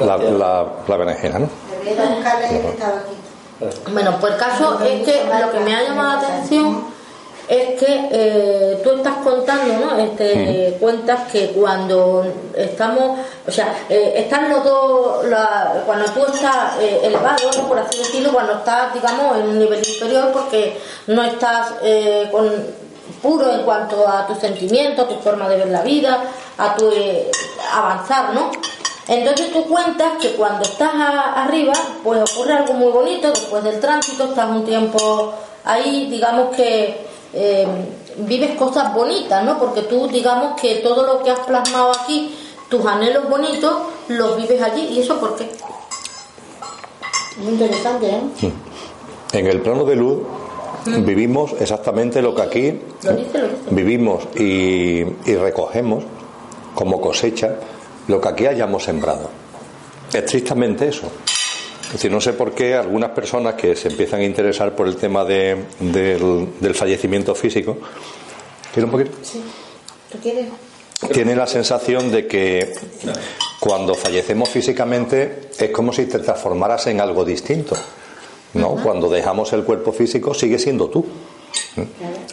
[0.00, 1.48] La, la, la berenjena, ¿no?
[1.70, 3.92] Debería buscarla y que estaba aquí.
[3.92, 6.84] Bueno, pues el caso es que lo que me ha llamado la atención
[7.48, 9.98] es que eh, tú estás contando, ¿no?
[9.98, 15.24] Este, Cuentas que cuando estamos, o sea, eh, están los dos,
[15.84, 17.68] cuando tú estás eh, elevado, ¿no?
[17.68, 20.76] por así decirlo, cuando estás, digamos, en un nivel inferior, porque
[21.06, 21.74] no estás
[22.30, 22.50] con,
[23.22, 26.24] puro en cuanto a tus sentimientos, a tu forma de ver la vida,
[26.58, 26.90] a tu
[27.72, 28.50] avanzar, ¿no?
[29.08, 34.24] Entonces tú cuentas que cuando estás arriba, pues ocurre algo muy bonito, después del tránsito,
[34.24, 35.32] estás un tiempo
[35.64, 37.06] ahí, digamos que
[37.38, 37.66] eh,
[38.18, 39.58] vives cosas bonitas, ¿no?
[39.58, 42.34] Porque tú, digamos que todo lo que has plasmado aquí,
[42.70, 43.74] tus anhelos bonitos,
[44.08, 44.88] los vives allí.
[44.92, 45.46] ¿Y eso por qué?
[47.38, 48.50] Muy interesante, ¿eh?
[49.32, 50.20] En el plano de luz
[50.86, 51.04] mm.
[51.04, 52.80] vivimos exactamente lo que aquí
[53.70, 56.04] vivimos y, y recogemos
[56.74, 57.56] como cosecha
[58.08, 59.28] lo que aquí hayamos sembrado.
[60.12, 61.10] Es tristemente eso.
[61.86, 64.96] Es decir, no sé por qué algunas personas que se empiezan a interesar por el
[64.96, 67.78] tema de, del, fallecimiento físico,
[68.72, 69.16] ¿quieres un poquito?
[69.22, 69.42] Sí.
[70.10, 70.46] ¿Tú quieres?
[71.12, 72.72] Tienen la sensación de que
[73.60, 77.76] cuando fallecemos físicamente es como si te transformaras en algo distinto.
[78.54, 78.76] ¿no?
[78.82, 81.04] Cuando dejamos el cuerpo físico sigue siendo tú.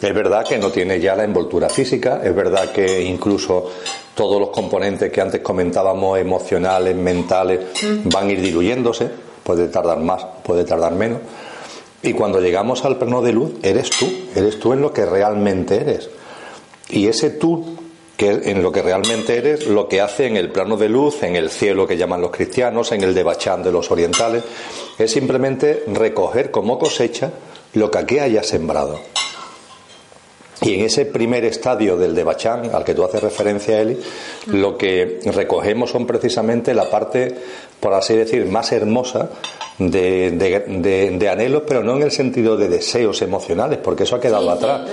[0.02, 3.70] Es verdad que no tiene ya la envoltura física, es verdad que incluso
[4.16, 7.60] todos los componentes que antes comentábamos, emocionales, mentales,
[8.06, 9.10] van a ir diluyéndose,
[9.44, 11.20] puede tardar más, puede tardar menos.
[12.02, 15.78] Y cuando llegamos al plano de luz, eres tú, eres tú en lo que realmente
[15.78, 16.10] eres.
[16.90, 17.78] Y ese tú,
[18.18, 21.36] que en lo que realmente eres, lo que hace en el plano de luz, en
[21.36, 24.44] el cielo que llaman los cristianos, en el de Bachán de los orientales,
[24.98, 27.32] es simplemente recoger como cosecha
[27.74, 29.00] lo que aquí haya sembrado.
[30.62, 33.98] Y en ese primer estadio del de Bachán, al que tú haces referencia, Eli,
[34.48, 37.36] lo que recogemos son precisamente la parte,
[37.84, 39.28] por así decir, más hermosa
[39.78, 44.50] de, de, anhelos, pero no en el sentido de deseos emocionales, porque eso ha quedado
[44.50, 44.90] atrás.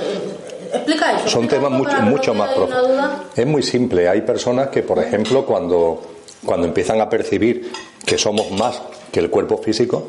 [0.74, 1.28] Explica eso.
[1.28, 3.10] Son temas mucho, mucho más profundos.
[3.36, 4.08] Es muy simple.
[4.08, 6.02] Hay personas que, por ejemplo, cuando,
[6.44, 7.70] cuando empiezan a percibir
[8.04, 8.82] que somos más
[9.12, 10.08] que el cuerpo físico,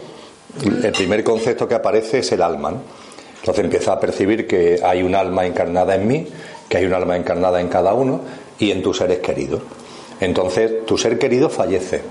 [0.84, 2.74] el primer concepto que aparece es el alma.
[3.42, 6.28] Entonces empieza a percibir que hay un alma encarnada en mí,
[6.68, 8.22] que hay un alma encarnada en cada uno
[8.58, 9.62] y en tus seres queridos.
[10.20, 12.02] Entonces tu ser querido fallece.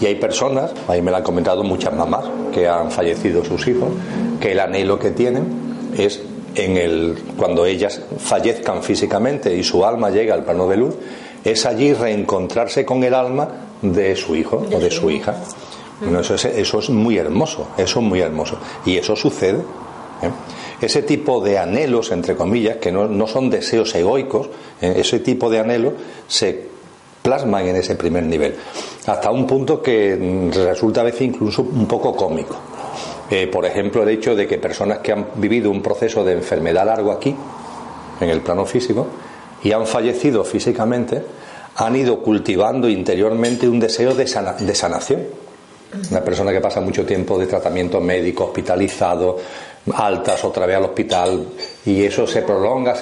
[0.00, 3.88] Y hay personas, ahí me lo han comentado muchas mamás, que han fallecido sus hijos,
[4.40, 5.44] que el anhelo que tienen
[5.96, 6.20] es
[6.54, 10.94] en el cuando ellas fallezcan físicamente y su alma llega al plano de luz,
[11.44, 13.48] es allí reencontrarse con el alma
[13.82, 15.36] de su hijo o de su hija.
[16.20, 18.56] eso, es, eso es muy hermoso, eso es muy hermoso.
[18.86, 19.58] Y eso sucede
[20.22, 20.30] ¿eh?
[20.80, 24.48] Ese tipo de anhelos, entre comillas, que no, son deseos egoicos,
[24.80, 24.94] ¿eh?
[24.96, 25.94] ese tipo de anhelos
[26.26, 26.66] se
[27.22, 28.54] plasman en ese primer nivel,
[29.06, 32.56] hasta un punto que resulta a veces incluso un poco cómico.
[33.30, 36.86] Eh, por ejemplo, el hecho de que personas que han vivido un proceso de enfermedad
[36.86, 37.34] largo aquí,
[38.20, 39.06] en el plano físico,
[39.62, 41.22] y han fallecido físicamente,
[41.76, 45.22] han ido cultivando interiormente un deseo de, de sanación.
[46.10, 49.38] Una persona que pasa mucho tiempo de tratamiento médico, hospitalizado,
[49.92, 51.46] altas otra vez al hospital
[51.84, 52.94] y eso se prolonga,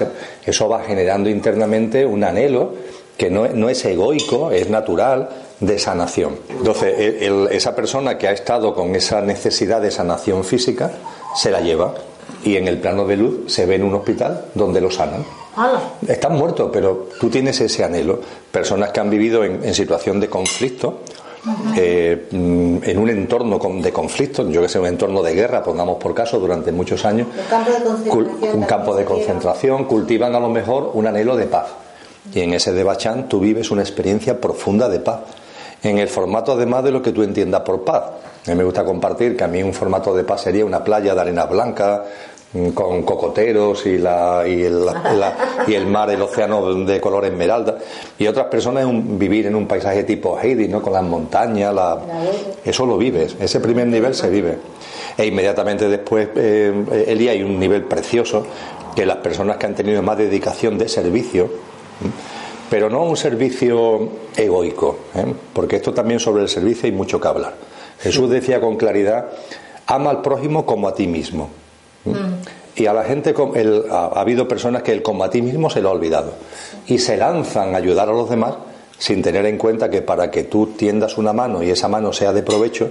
[0.44, 2.74] eso va generando internamente un anhelo
[3.16, 5.28] que no, es egoico, es natural
[5.62, 6.36] de sanación.
[6.50, 6.94] Entonces,
[7.50, 10.90] esa persona que ha estado con esa necesidad de sanación física
[11.34, 11.94] se la lleva
[12.44, 15.24] y en el plano de luz se ve en un hospital donde lo sanan.
[16.06, 18.20] Están muertos, pero tú tienes ese anhelo.
[18.50, 21.00] Personas que han vivido en situación de conflicto
[21.76, 25.96] eh, mm, en un entorno de conflicto, yo que sé, un entorno de guerra, pongamos
[25.96, 27.26] por caso, durante muchos años,
[28.08, 31.66] un campo de concentración, cultivan a lo mejor un anhelo de paz.
[32.32, 35.20] Y en ese de Bachán tú vives una experiencia profunda de paz.
[35.82, 38.02] En el formato además de lo que tú entiendas por paz.
[38.46, 41.14] A mí me gusta compartir que a mí un formato de paz sería una playa
[41.14, 42.04] de arena blanca,
[42.54, 44.84] Mm, con cocoteros y, la, y, el,
[45.66, 47.78] y el mar, el océano de color esmeralda.
[48.18, 48.86] Y otras personas
[49.18, 50.82] vivir en un paisaje tipo Heidi, ¿no?
[50.82, 51.74] con las montañas,
[52.62, 54.58] eso lo vives, ese primer nivel se vive.
[55.16, 58.46] E inmediatamente después, eh, Eli, hay un nivel precioso
[58.94, 61.48] que las personas que han tenido más dedicación de servicio,
[62.72, 65.26] pero no un servicio egoico, ¿eh?
[65.52, 67.52] porque esto también sobre el servicio hay mucho que hablar.
[68.00, 69.26] Jesús decía con claridad,
[69.86, 71.50] ama al prójimo como a ti mismo.
[72.06, 72.80] Mm.
[72.80, 73.34] Y a la gente,
[73.90, 75.02] ha, habido personas que el
[75.42, 76.32] mismo se lo ha olvidado
[76.86, 78.54] y se lanzan a ayudar a los demás
[78.96, 82.32] sin tener en cuenta que para que tú tiendas una mano y esa mano sea
[82.32, 82.88] de provecho,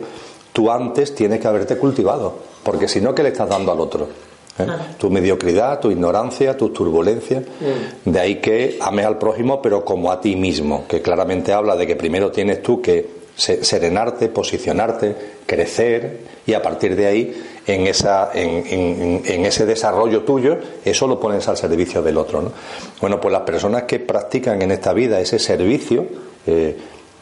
[0.54, 4.31] tú antes tienes que haberte cultivado, porque si no, ¿qué le estás dando al otro?
[4.60, 4.68] ¿Eh?
[4.98, 7.40] Tu mediocridad, tu ignorancia, tu turbulencia.
[7.40, 8.10] Mm.
[8.10, 11.88] De ahí que ames al prójimo, pero como a ti mismo, que claramente habla de
[11.88, 18.32] que primero tienes tú que serenarte, posicionarte, crecer y a partir de ahí en, esa,
[18.34, 22.42] en, en, ese desarrollo tuyo, eso lo pones al servicio del otro.
[22.42, 22.52] ¿no?
[23.00, 26.06] Bueno, pues las personas que practican en esta vida ese servicio,
[26.46, 26.78] eh,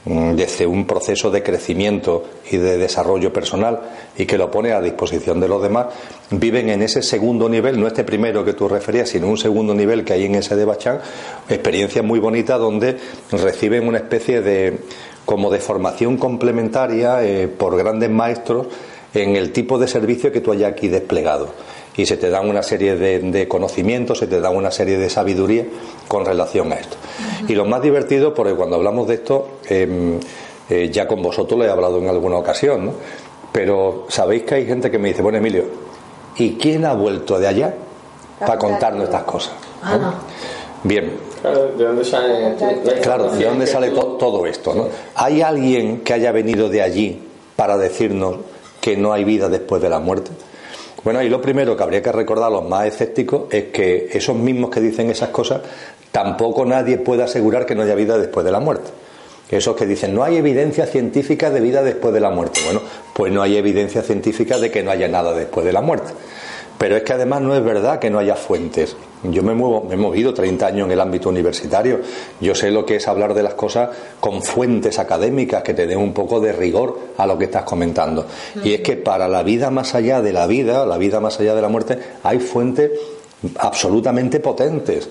[0.06, 3.80] desde un proceso de crecimiento y de desarrollo personal
[4.18, 5.88] y que lo pone a disposición de los demás,
[6.32, 10.06] viven en ese segundo nivel, no este primero que tú referías, sino un segundo nivel
[10.06, 11.00] que hay en ese de Bachán,
[11.50, 12.97] experiencia muy bonita donde
[13.32, 14.80] reciben una especie de
[15.26, 18.68] como de formación complementaria eh, por grandes maestros
[19.14, 21.50] en el tipo de servicio que tú hayas aquí desplegado.
[21.96, 25.66] Y se te dan una serie de, conocimientos, se te dan una serie de sabiduría
[26.08, 26.96] con relación a esto.
[27.48, 30.20] Y lo más divertido, porque cuando hablamos de esto, em,
[30.70, 32.94] eh, ya con vosotros lo he hablado en alguna ocasión, ¿no?
[33.52, 35.66] pero sabéis que hay gente que me dice, bueno Emilio,
[36.38, 37.74] ¿y quién ha vuelto de allá
[38.40, 39.54] para contarnos estas cosas?
[39.82, 40.14] Ah,
[40.84, 41.12] Bien,
[41.42, 42.56] Claro, ¿de dónde sale,
[43.02, 44.74] claro, ¿de dónde sale todo esto?
[44.74, 44.88] ¿no?
[45.16, 47.22] ¿Hay alguien que haya venido de allí
[47.56, 48.36] para decirnos
[48.82, 50.32] que no hay vida después de la muerte?
[51.04, 54.36] Bueno, y lo primero que habría que recordar a los más escépticos es que esos
[54.36, 55.62] mismos que dicen esas cosas,
[56.12, 58.89] tampoco nadie puede asegurar que no haya vida después de la muerte.
[59.50, 62.60] Esos que dicen no hay evidencia científica de vida después de la muerte.
[62.66, 62.82] Bueno,
[63.14, 66.12] pues no hay evidencia científica de que no haya nada después de la muerte.
[66.80, 68.95] Pero es que además no es verdad que no haya fuentes.
[69.23, 71.99] Yo me, muevo, me he movido 30 años en el ámbito universitario.
[72.39, 73.89] Yo sé lo que es hablar de las cosas
[74.21, 78.25] con fuentes académicas que te den un poco de rigor a lo que estás comentando.
[78.63, 81.53] Y es que para la vida más allá de la vida, la vida más allá
[81.53, 82.91] de la muerte, hay fuentes
[83.57, 85.09] absolutamente potentes.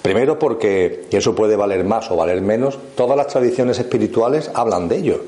[0.00, 4.88] Primero porque, y eso puede valer más o valer menos, todas las tradiciones espirituales hablan
[4.88, 5.20] de ello.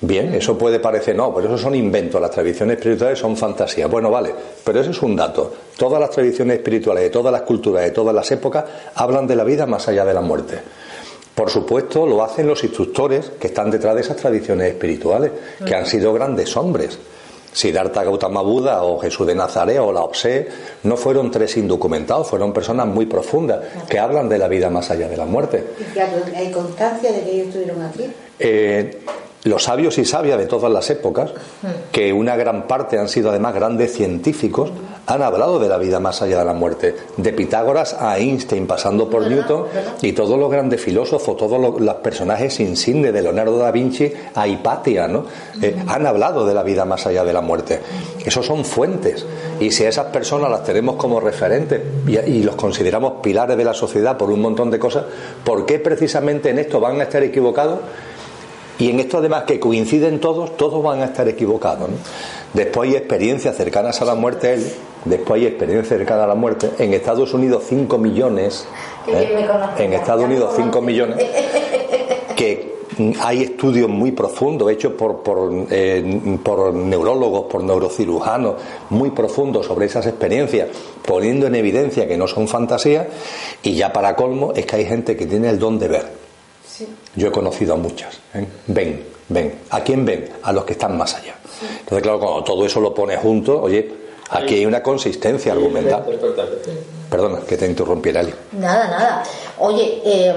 [0.00, 3.90] Bien, eso puede parecer, no, pero eso son inventos, las tradiciones espirituales son fantasías.
[3.90, 4.34] Bueno, vale,
[4.64, 5.52] pero eso es un dato.
[5.76, 9.44] Todas las tradiciones espirituales de todas las culturas, de todas las épocas, hablan de la
[9.44, 10.58] vida más allá de la muerte.
[11.34, 15.32] Por supuesto, lo hacen los instructores que están detrás de esas tradiciones espirituales,
[15.66, 16.98] que han sido grandes hombres.
[17.52, 20.48] Siddhartha Gautama Buda o Jesús de Nazaret o la Obse
[20.82, 25.08] no fueron tres indocumentados, fueron personas muy profundas que hablan de la vida más allá
[25.08, 25.64] de la muerte.
[25.94, 28.10] ¿Y hay constancia de que ellos estuvieron aquí?
[28.40, 29.02] Eh,
[29.44, 31.30] los sabios y sabias de todas las épocas,
[31.92, 34.70] que una gran parte han sido además grandes científicos,
[35.06, 36.96] han hablado de la vida más allá de la muerte.
[37.18, 39.66] De Pitágoras a Einstein, pasando por Newton,
[40.00, 45.08] y todos los grandes filósofos, todos los, personajes insignes, de Leonardo da Vinci a Hipatia,
[45.08, 45.26] ¿no?
[45.60, 47.80] Eh, han hablado de la vida más allá de la muerte.
[48.24, 49.26] Esos son fuentes.
[49.60, 53.64] Y si a esas personas las tenemos como referentes y, y los consideramos pilares de
[53.64, 55.04] la sociedad por un montón de cosas,
[55.44, 57.80] ¿por qué precisamente en esto van a estar equivocados?
[58.78, 61.90] Y en esto además que coinciden todos, todos van a estar equivocados.
[62.52, 64.72] Después hay experiencias cercanas a la muerte, él,
[65.04, 66.70] después hay experiencias cercanas a la muerte.
[66.78, 68.66] En Estados Unidos 5 millones,
[69.06, 69.46] ¿eh?
[69.78, 71.24] en Estados Unidos 5 millones,
[72.36, 72.74] que
[73.20, 78.54] hay estudios muy profundos hechos por, por, eh, por, neurólogos, por neurocirujanos,
[78.90, 80.68] muy profundos sobre esas experiencias,
[81.06, 83.06] poniendo en evidencia que no son fantasías,
[83.62, 86.23] y ya para colmo es que hay gente que tiene el don de ver
[87.14, 88.18] yo he conocido a muchas.
[88.34, 88.46] ¿eh?
[88.66, 89.60] Ven, ven.
[89.70, 90.30] ¿A quién ven?
[90.42, 91.34] A los que están más allá.
[91.80, 93.90] Entonces, claro, cuando todo eso lo pones junto, oye,
[94.30, 96.04] aquí hay una consistencia argumental.
[97.10, 98.34] Perdona, que te interrumpiera, Ali.
[98.52, 99.22] Nada, nada.
[99.58, 100.34] Oye, eh,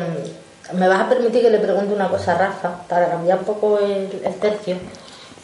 [0.74, 3.80] ¿me vas a permitir que le pregunte una cosa a Rafa para cambiar un poco
[3.80, 4.10] el,
[4.40, 4.76] tercio?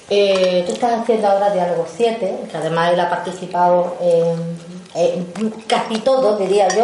[0.10, 5.24] Eh, tú estás haciendo ahora Diálogo 7, que además él ha participado en eh,
[5.68, 6.84] casi todo, diría yo.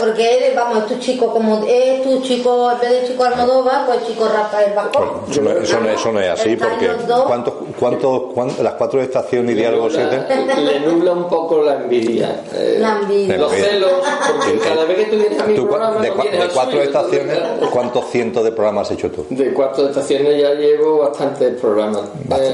[0.00, 4.06] Porque vamos, es tu chico como es tu chico, en vez de chico Almodóvar, pues
[4.06, 5.22] chico Rafael Bacón.
[5.30, 6.90] Eso no, eso, no, eso no es así, porque
[7.26, 12.42] ¿cuántos, cuántos, las cuatro estaciones y diálogos Le nubla un poco la envidia.
[12.54, 13.36] Eh, la envidia.
[13.36, 13.92] Los celos,
[14.26, 16.00] porque cada vez que tú vienes a mi programa.
[16.00, 17.38] De, de cuatro estaciones,
[17.72, 19.26] ¿cuántos cientos de programas has hecho tú?
[19.30, 22.02] De cuatro estaciones ya llevo bastantes programas.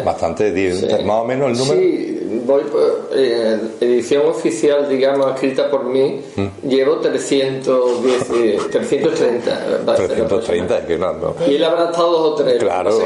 [0.05, 1.81] bastante, eh, más o menos el número.
[1.81, 6.69] Sí, voy por eh, edición oficial, digamos, escrita por mí, ¿Mm?
[6.69, 9.85] llevo 310, 330.
[9.97, 11.35] 330, que no, no.
[11.47, 12.59] Y él habrá estado dos o tres.
[12.63, 12.91] Claro.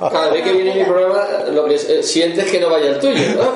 [0.00, 1.15] cada vez que viene mi programa,
[1.52, 3.54] lo que eh, sientes que no vaya el tuyo, ¿no?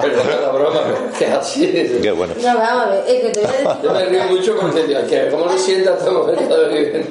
[0.00, 0.08] Que
[0.40, 0.80] la broma,
[1.18, 2.00] que así es.
[2.00, 2.34] Qué bueno.
[2.36, 3.68] No, vamos a ver, es que te voy a decir.
[3.82, 7.04] Yo me río mucho porque, que ¿cómo lo sientas hasta el momento de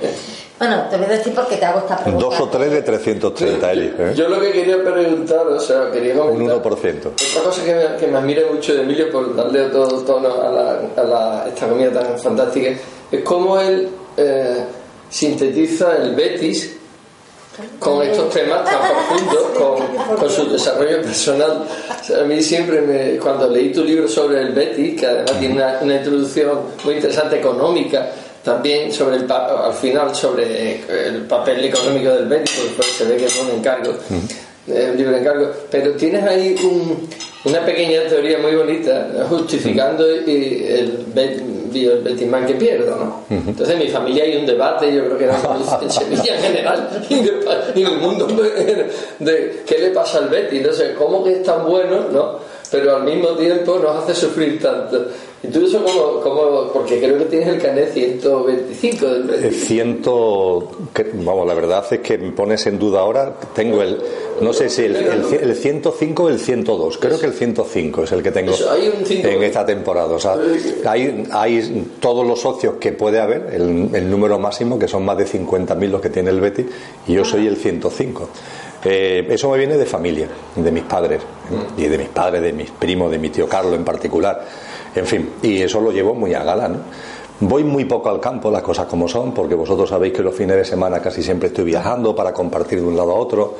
[0.61, 2.23] bueno, te voy a decir porque te hago esta pregunta.
[2.23, 3.93] Dos o tres de 330, Eli.
[3.97, 4.13] ¿eh?
[4.15, 6.57] Yo lo que quería preguntar, o sea, quería comentar...
[6.57, 7.07] Un 1%.
[7.07, 10.49] Otra cosa que me, que me admira mucho de Emilio, por darle todo tono a,
[10.51, 12.77] la, a la, esta comida tan fantástica,
[13.11, 14.63] es cómo él eh,
[15.09, 16.77] sintetiza el Betis
[17.79, 21.65] con estos temas tan profundos, con, con, su desarrollo personal.
[22.19, 25.79] a mí siempre, me, cuando leí tu libro sobre el Betis, que además tiene una,
[25.81, 28.09] una introducción muy interesante económica,
[28.43, 33.17] también sobre el al final sobre eh, el papel económico del médico después se ve
[33.17, 33.93] que es un encargo
[34.67, 35.51] eh, un libro de encargo.
[35.69, 37.07] Pero tienes ahí un,
[37.43, 41.05] una pequeña teoría muy bonita justificando el, el
[42.03, 43.23] Betisman que pierdo ¿no?
[43.29, 45.25] entonces en mi familia hay un debate yo creo que
[45.85, 46.89] en Sevilla en general
[47.75, 48.27] y en el mundo
[49.19, 52.39] de qué le pasa al Betis entonces cómo que es tan bueno ¿no?
[52.69, 55.07] pero al mismo tiempo nos hace sufrir tanto
[55.43, 55.83] ¿Y tú eso
[56.23, 60.01] cómo, Porque creo que tienes el canet 125 del El 100...
[61.25, 63.33] Vamos, la verdad es que me pones en duda ahora.
[63.55, 63.97] Tengo el...
[64.39, 66.97] No sé si el, el, 105 o el 102.
[66.97, 70.13] Creo que el 105 es el que tengo en esta temporada.
[70.13, 70.35] O sea,
[70.85, 75.25] hay, hay todos los socios que puede haber, el, número máximo, que son más de
[75.25, 76.65] 50.000 los que tiene el Betty,
[77.07, 78.29] y yo soy el 105.
[78.83, 81.21] Eh, eso me viene de familia, de mis padres,
[81.77, 84.43] y de mis padres, de mis primos, de mi tío Carlos en particular.
[84.95, 86.77] En fin, y eso lo llevo muy a gala, ¿no?
[87.43, 90.57] Voy muy poco al campo, las cosas como son, porque vosotros sabéis que los fines
[90.57, 93.55] de semana casi siempre estoy viajando para compartir de un lado a otro.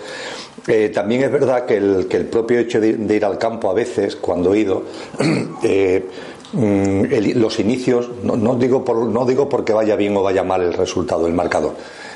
[0.67, 4.53] Eh, también es verdad que el, propio hecho de, ir al campo a veces, cuando
[4.53, 4.83] he ido,
[5.63, 6.05] eh,
[6.53, 7.05] mm,
[7.39, 11.25] los inicios, no, digo por, no digo porque vaya bien o vaya mal el resultado,
[11.25, 11.73] el marcador,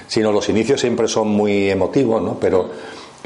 [0.07, 2.37] sino los inicios siempre son muy emotivos, ¿no?
[2.39, 2.69] Pero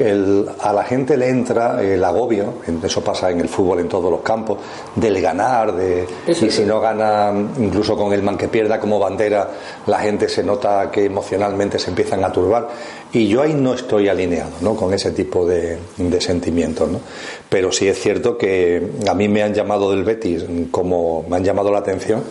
[0.02, 4.22] a la gente le entra el agobio, eso pasa en el fútbol en todos los
[4.22, 4.58] campos,
[4.95, 9.50] del ganar, de, y si no gana, incluso con el man que pierda como bandera,
[9.88, 12.70] la gente se nota que emocionalmente se empiezan a turbar.
[13.12, 14.76] Y yo ahí no estoy alineado ¿no?
[14.76, 15.78] con ese tipo de,
[16.20, 16.89] sentimientos.
[16.89, 17.02] ¿no?
[17.50, 21.43] Pero sí es cierto que a mí me han llamado del Betis como me han
[21.43, 22.24] llamado la atención,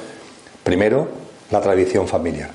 [0.63, 1.09] primero,
[1.51, 2.51] la tradición familiar.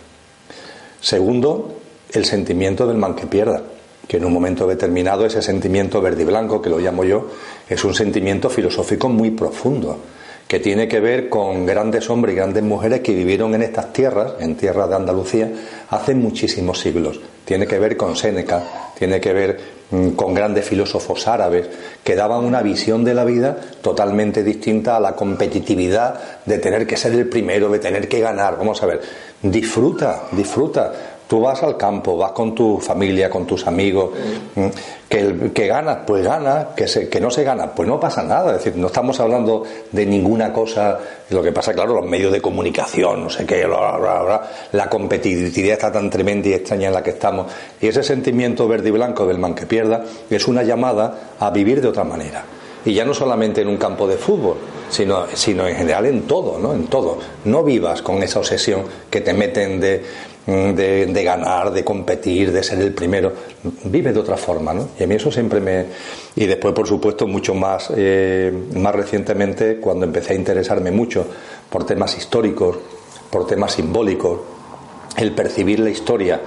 [1.02, 1.74] Segundo,
[2.12, 3.62] el sentimiento del man que pierda
[4.08, 7.28] que en un momento determinado ese sentimiento verde y blanco, que lo llamo yo,
[7.68, 9.98] es un sentimiento filosófico muy profundo,
[10.48, 14.34] que tiene que ver con grandes hombres y grandes mujeres que vivieron en estas tierras,
[14.40, 15.52] en tierras de Andalucía,
[15.90, 17.20] hace muchísimos siglos.
[17.46, 21.68] Tiene que ver con Séneca, tiene que ver mm, con grandes filósofos árabes
[22.04, 26.98] que daban una visión de la vida totalmente distinta a la competitividad de tener que
[26.98, 28.58] ser el primero, de tener que ganar.
[28.58, 29.02] Vamos a ver,
[29.42, 34.12] disfruta, disfruta Tú vas al campo, vas con tu familia, con tus amigos,
[34.54, 34.68] mm,
[35.10, 38.52] que, que ganas, pues gana, que, se, que no se gana, pues no pasa nada.
[38.52, 41.00] Es decir, no estamos hablando de ninguna cosa.
[41.32, 46.12] Lo que pasa, claro, los medios de comunicación, no sé qué, la competitividad está tan
[46.12, 47.48] tremenda y extraña en la que estamos.
[47.82, 51.82] Y ese sentimiento verde y blanco del man que pierda es una llamada a vivir
[51.82, 52.46] de otra manera.
[52.86, 54.58] Y ya no solamente en un campo de fútbol,
[54.90, 56.74] sino, sino en general en todo, ¿no?
[56.74, 57.18] En todo.
[57.46, 60.04] No vivas con esa obsesión que te meten de
[60.46, 63.32] Mm, de, ganar, de competir, de ser el primero.
[63.86, 64.90] Vive de otra forma, ¿no?
[65.00, 65.86] Y a mí eso siempre me.
[66.36, 71.26] Y después, por supuesto, mucho más, eh, más recientemente, cuando empecé a interesarme mucho
[71.70, 72.76] por temas históricos,
[73.30, 74.42] por temas simbólicos,
[75.16, 76.42] el percibir la historia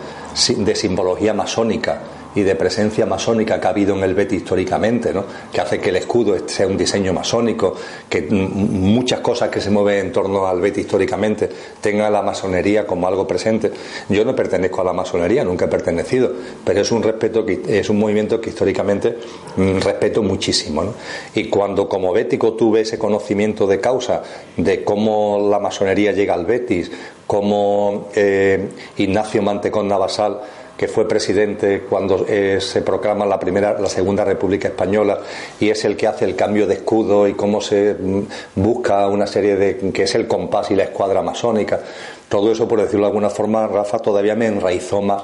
[0.58, 2.02] de simbología masónica
[2.36, 5.24] y de presencia masónica que ha habido en el Betis históricamente, ¿no?
[5.50, 7.74] que hace que el escudo sea un diseño masónico,
[8.08, 11.48] que muchas cosas que se mueven en torno al Betis históricamente
[11.80, 13.72] tengan la masonería como algo presente.
[14.10, 16.30] Yo no pertenezco a la masonería, nunca he pertenecido,
[16.62, 19.16] pero es un respeto que es un movimiento que históricamente
[19.56, 20.84] mm, respeto muchísimo.
[20.84, 20.92] ¿no?
[21.34, 24.22] Y cuando como bético tuve ese conocimiento de causa
[24.58, 26.90] de cómo la masonería llega al Betis,
[27.26, 28.68] cómo eh,
[28.98, 30.40] Ignacio Mantecón Navasal
[30.76, 35.18] que fue presidente cuando eh, se proclama la primera, la segunda República Española
[35.58, 38.22] y es el que hace el cambio de escudo y cómo se mm,
[38.56, 41.80] busca una serie de que es el compás y la escuadra masónica.
[42.28, 45.22] Todo eso, por decirlo de alguna forma, Rafa todavía me enraizó más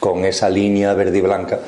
[0.00, 1.58] con esa línea verde y blanca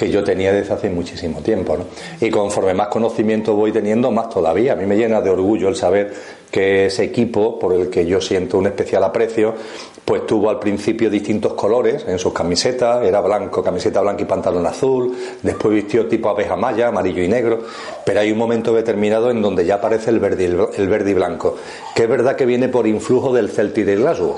[0.00, 1.76] que yo tenía desde hace muchísimo tiempo.
[1.76, 1.84] ¿no?
[2.20, 4.72] Y conforme más conocimiento voy teniendo, más todavía.
[4.72, 6.14] A mí me llena de orgullo el saber
[6.50, 9.54] que ese equipo, por el que yo siento un especial aprecio,
[10.04, 14.66] pues tuvo al principio distintos colores en sus camisetas, era blanco, camiseta blanca y pantalón
[14.66, 17.60] azul, después vistió tipo abeja maya, amarillo y negro,
[18.04, 21.56] pero hay un momento determinado en donde ya aparece el verde, el, verde y blanco,
[21.94, 24.36] que es verdad que viene por influjo del Celtic de Glasgow.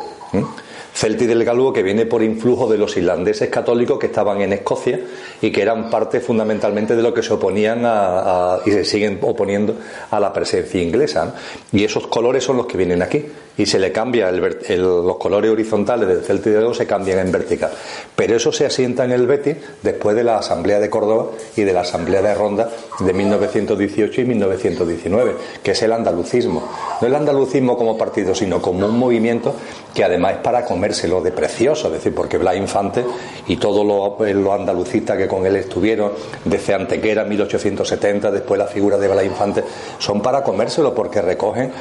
[0.95, 5.01] Celti del Galgo que viene por influjo de los irlandeses católicos que estaban en Escocia
[5.41, 9.77] y que eran parte fundamentalmente de lo que se oponían a, y se siguen oponiendo
[10.11, 11.35] a la presencia inglesa.
[11.73, 13.25] Y esos colores son los que vienen aquí
[13.57, 17.71] y se le cambia los colores horizontales del Celta y del se cambian en vertical.
[18.17, 21.27] Pero eso se asienta en el Betis después de la Asamblea de Córdoba
[21.57, 26.69] y de la Asamblea de Ronda de 1918 y 1919, que es el andalucismo.
[27.01, 29.55] No el andalucismo como partido, sino como un movimiento
[29.95, 33.05] que además es para comérselo de precioso, es decir, porque Blas Infante
[33.49, 36.13] y todos los lo andalucistas que con él estuvieron,
[36.45, 39.65] desde Antequera 1870, después la figura de Blas Infante,
[39.99, 41.73] son para comérselo porque recogen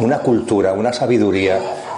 [0.00, 1.19] una cultura, una sabiduría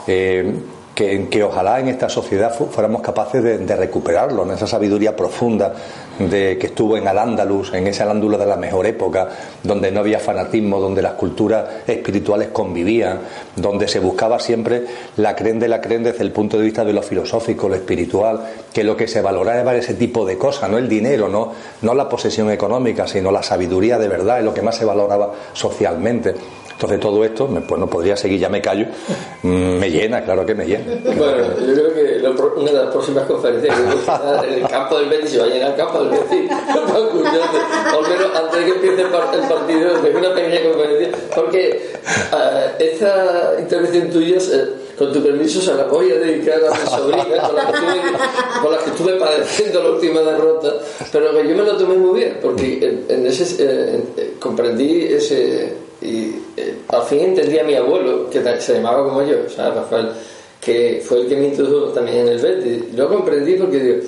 [0.07, 0.53] eh,
[0.95, 5.75] que, ojalá en esta sociedad fuéramos capaces de, recuperarlo, en esa sabiduría profunda
[6.19, 9.29] de que estuvo en Al-Ándalus, en ese Al-Ándalus de la mejor época,
[9.63, 13.21] donde no había fanatismo, donde las culturas espirituales convivían,
[13.57, 14.85] donde se buscaba siempre
[15.17, 18.41] la creen de la creen desde el punto de vista de lo filosófico, lo espiritual,
[18.73, 21.95] que lo que se valoraba era ese tipo de cosas, no el dinero, no, no
[21.95, 26.35] la posesión económica, sino la sabiduría de verdad, es lo que más se valoraba socialmente.
[26.83, 28.87] Entonces todo esto, pues no podría seguir, ya me callo,
[29.43, 30.85] mm, me llena, claro que me llena.
[31.05, 32.13] Bueno, yo creo que
[32.57, 35.71] una de las próximas conferencias que en el campo del Betis se va a llenar
[35.71, 39.09] el campo del Betis, al menos antes de que empiece el
[39.49, 41.93] partido, una pequeña conferencia, porque
[42.33, 44.39] uh, esta intervención tuya,
[44.99, 48.71] con tu permiso, se la voy a dedicar a mi sobrina, con la que estuve,
[48.71, 50.75] la que estuve padeciendo la última derrota,
[51.11, 55.73] pero yo me lo tomé muy bien, porque en, ese, eh, comprendí ese
[56.03, 60.09] y eh, al fin entendí a mi abuelo, que se llamaba como yo, Rafael,
[60.61, 62.95] que fue el que me introdujo también en el Betis.
[62.95, 63.99] Lo comprendí porque digo,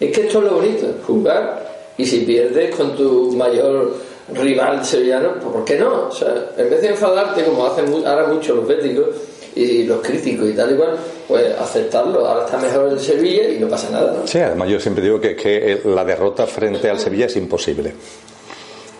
[0.00, 3.92] es que esto es lo bonito, jugar y si pierdes con tu mayor
[4.34, 6.08] rival sevillano, pues ¿por qué no?
[6.08, 9.06] O sea, en vez de enfadarte como hacen ahora mucho los béticos
[9.54, 10.96] y los críticos y tal y cual,
[11.28, 12.26] pues aceptarlo.
[12.26, 14.12] Ahora está mejor el Sevilla y no pasa nada.
[14.12, 14.26] ¿no?
[14.26, 17.92] Sí, además yo siempre digo que, que la derrota frente al Sevilla es imposible.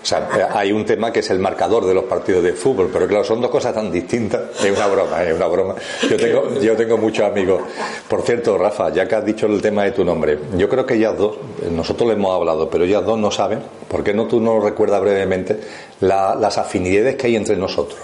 [0.02, 2.90] O sea, eh, hay un tema que es el marcador de los partidos de fútbol,
[2.92, 4.42] pero claro, son dos cosas tan distintas.
[4.62, 5.74] Es una broma, es una broma.
[6.10, 7.62] Yo tengo, yo tengo muchos amigos.
[8.08, 10.94] Por cierto, Rafa, ya que has dicho el tema de tu nombre, yo creo que
[10.94, 11.36] ellas dos,
[11.70, 15.00] nosotros le hemos hablado, pero ellas dos no saben, ¿por qué no tú nos recuerdas
[15.00, 15.60] brevemente
[16.00, 18.00] las afinidades que hay entre nosotros?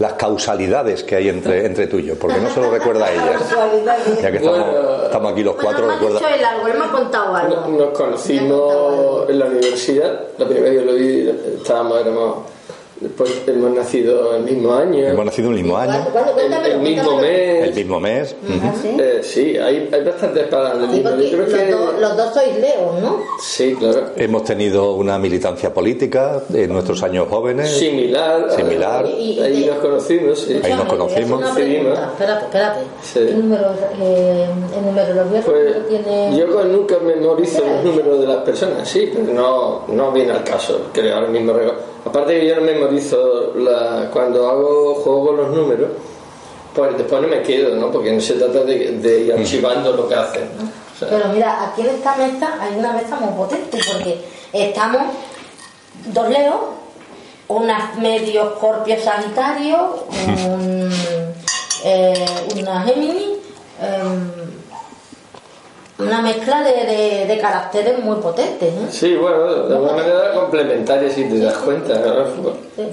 [0.00, 3.12] Las causalidades que hay entre, entre tú y yo, porque no se lo recuerda a
[3.12, 3.38] ella.
[4.22, 6.18] Ya que estamos, aquí los cuatro, bueno, recuerda.
[6.18, 7.68] Dicho algo, él me ha contado algo.
[7.68, 12.36] Nos, conocimos en la universidad, la primera vez que lo vi, estábamos, éramos
[13.00, 15.06] Después hemos nacido el mismo año.
[15.06, 16.06] Hemos nacido el mismo año.
[16.66, 17.68] El, mismo mes.
[17.68, 18.36] El mismo mes.
[18.62, 18.96] ¿Ah, sí?
[19.00, 21.14] Eh, sí, hay, hay bastantes paralelismos.
[21.18, 21.70] Sí, los, que...
[21.70, 23.22] dos, los dos sois leos, ¿no?
[23.40, 24.10] Sí, claro.
[24.16, 27.70] Hemos tenido una militancia política en nuestros años jóvenes.
[27.70, 28.50] Similar.
[28.50, 29.06] Similar.
[29.06, 30.60] Y, ahí nos conocimos, sí.
[30.62, 31.42] Ahí nos conocimos.
[31.42, 32.80] Espérate, espérate.
[33.02, 33.20] Sí.
[33.20, 33.64] ¿Qué número,
[33.98, 34.46] eh,
[34.76, 36.36] el número los viernes pues, tiene...
[36.36, 40.88] Yo nunca memorizo los números de las personas, sí, pero no, no viene al caso.
[40.92, 41.54] Creo ahora mismo
[42.04, 45.90] Aparte que yo no memorizo la, cuando hago juego con los números,
[46.74, 47.90] pues después no me quedo, ¿no?
[47.90, 50.48] Porque no se trata de, ir archivando lo que hacen.
[50.98, 54.20] Pero mira, aquí en esta mesa hay una mesa muy potente porque
[54.52, 55.02] estamos
[56.06, 56.60] dos leos,
[57.48, 60.90] unas medio escorpio sagitario, un,
[61.84, 62.26] eh,
[62.56, 63.36] una Gemini.
[63.82, 64.39] Eh,
[66.00, 68.72] una mezcla de, de, caracteres muy potentes.
[68.72, 68.86] ¿eh?
[68.90, 71.94] Sí, bueno, de alguna manera complementaria si te das cuenta.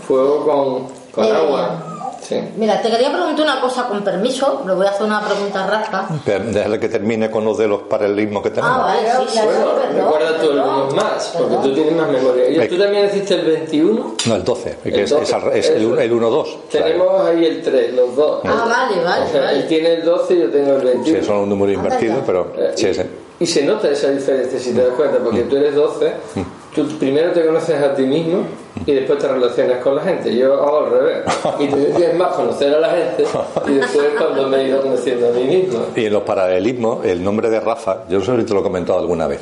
[0.02, 1.97] Fuego con, con eh,
[2.36, 2.48] agua.
[2.58, 6.08] Mira, te quería preguntar una cosa con permiso, le voy a hacer una pregunta rasca.
[6.26, 8.78] Déjale que termine con los de los paralelismos que tenemos.
[8.78, 12.66] Ah, vale, sí, bueno, recuerda tú algunos más, porque tú tienes más memoria.
[12.66, 14.16] ¿Y tú también hiciste el 21?
[14.26, 16.46] No, el 12, porque es, el, 1-2.
[16.72, 18.42] Tenemos ahí el 3, los dos.
[18.46, 19.60] Ah, vale, vale.
[19.60, 21.20] Él tiene el 12 y yo tengo el 21.
[21.20, 22.54] Sí, son un número invertido, pero...
[22.58, 23.02] Eh, sí, sí.
[23.40, 25.50] Y se nota esa diferencia si te das cuenta, porque mm.
[25.50, 26.42] tú eres 12, mm.
[26.84, 28.44] Tú primero te conoces a ti mismo
[28.86, 30.36] y después te relacionas con la gente.
[30.36, 31.24] Yo hago al revés.
[31.60, 33.26] Y te más conocer a la gente
[33.68, 35.80] y después cuando me he ido conociendo a mí mismo.
[35.96, 38.64] Y en los paralelismos, el nombre de Rafa, yo no sé si te lo he
[38.64, 39.42] comentado alguna vez.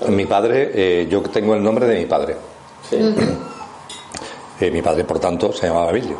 [0.00, 2.36] Pues mi padre, eh, yo tengo el nombre de mi padre.
[2.88, 2.98] Sí.
[4.58, 6.16] Eh, mi padre, por tanto, se llamaba Emilio.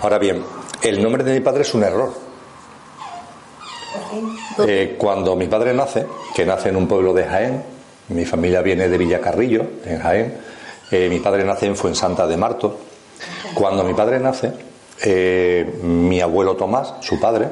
[0.00, 0.44] Ahora bien,
[0.80, 2.12] el nombre de mi padre es un error.
[4.64, 6.06] Eh, cuando mi padre nace,
[6.36, 7.64] que nace en un pueblo de Jaén,
[8.08, 10.34] mi familia viene de Villacarrillo, en Jaén,
[10.90, 12.78] eh, mi padre nace en Fuensanta de Marto.
[13.54, 14.52] Cuando mi padre nace,
[15.02, 17.48] eh, mi abuelo Tomás, su padre,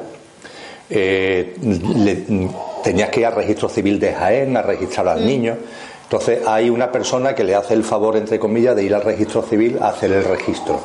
[2.83, 5.57] tenía que ir al registro civil de Jaén a registrar al niño.
[6.03, 9.41] Entonces hay una persona que le hace el favor, entre comillas, de ir al registro
[9.41, 10.79] civil a hacer el registro.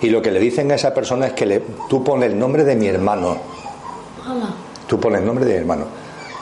[0.00, 2.64] Y lo que le dicen a esa persona es que le, tú pones el nombre
[2.64, 3.36] de mi hermano.
[4.86, 5.86] Tú pones el nombre de mi hermano.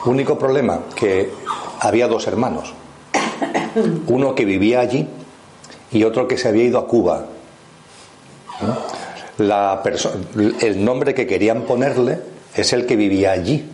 [0.07, 1.31] Único problema, que
[1.81, 2.73] había dos hermanos.
[4.07, 5.07] Uno que vivía allí
[5.93, 7.27] y otro que se había ido a Cuba.
[9.39, 9.83] La
[10.61, 12.21] el nombre que querían ponerle
[12.55, 13.69] es el que vivía allí.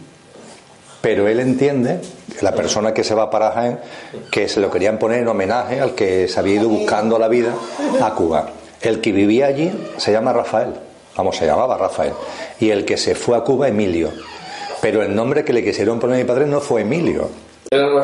[1.00, 2.00] Pero él entiende,
[2.40, 3.80] la persona que se va para Jaén,
[4.30, 7.54] que se lo querían poner en homenaje al que se había ido buscando la vida
[8.00, 8.50] a Cuba.
[8.80, 10.74] El que vivía allí se llama Rafael,
[11.16, 12.12] vamos, se llamaba Rafael.
[12.60, 14.12] Y el que se fue a Cuba, Emilio.
[14.80, 17.30] Pero el nombre que le quisieron poner a mi padre no fue Emilio.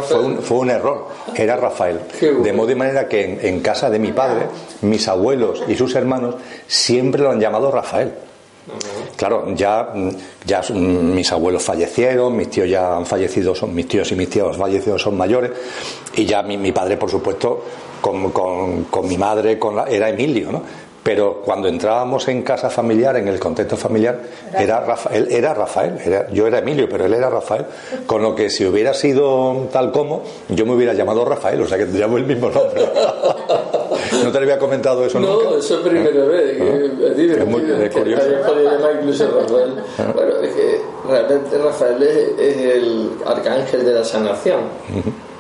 [0.03, 2.01] Fue un, fue un, error, era Rafael.
[2.21, 4.47] De modo y manera que en, casa de mi padre,
[4.81, 8.15] mis abuelos y sus hermanos siempre lo han llamado Rafael.
[9.17, 9.93] Claro, ya,
[10.47, 14.57] ya mis abuelos fallecieron, mis tíos ya han fallecido, son mis tíos y mis tíos
[14.57, 15.51] fallecidos son mayores,
[16.15, 17.65] y ya mi, mi padre, por supuesto,
[18.01, 20.63] con, con, con mi madre, con la, era Emilio, ¿no?
[21.09, 24.21] Pero cuando entrábamos en casa familiar, en el contexto familiar,
[24.55, 25.95] era Rafael, era Rafael
[26.35, 27.65] yo era Emilio, pero él era Rafael,
[28.05, 31.79] con lo que si hubiera sido tal como, yo me hubiera llamado Rafael, o sea
[31.79, 32.83] que te llamo el mismo nombre.
[34.23, 35.45] ¿No te había comentado eso no, nunca?
[35.45, 38.29] No, eso es primera vez, que es, muy curioso.
[38.29, 39.73] llamar incluso Rafael.
[40.15, 44.61] Bueno, es que realmente Rafael es, el arcángel de la sanación.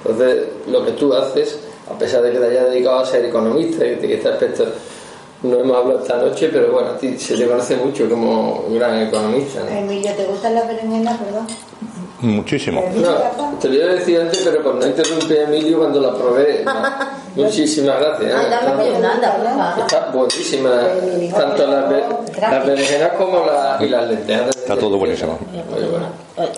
[0.02, 1.58] Entonces, lo que tú haces,
[1.94, 4.64] a pesar de que te hayas dedicado a ser economista y que este aspecto
[5.42, 9.00] no hemos hablado esta noche, pero bueno, a ti se te conoce mucho como gran
[9.02, 9.60] economista.
[9.70, 11.46] Emilio, ¿te gustan las berenjenas, perdón?
[12.20, 12.82] Muchísimo.
[12.96, 16.64] No, te lo iba a decir antes, pero cuando interrumpí a Emilio cuando la probé.
[17.36, 18.34] Muchísimas gracias.
[18.34, 18.56] Ay, ¿eh?
[18.66, 19.78] por favor.
[19.78, 20.70] Está buenísima,
[21.36, 24.56] tanto las, be- las berenjenas como las, y las lentejas.
[24.56, 25.38] Está todo buenísimo.
[25.52, 26.06] Muy bueno.
[26.36, 26.48] Ay,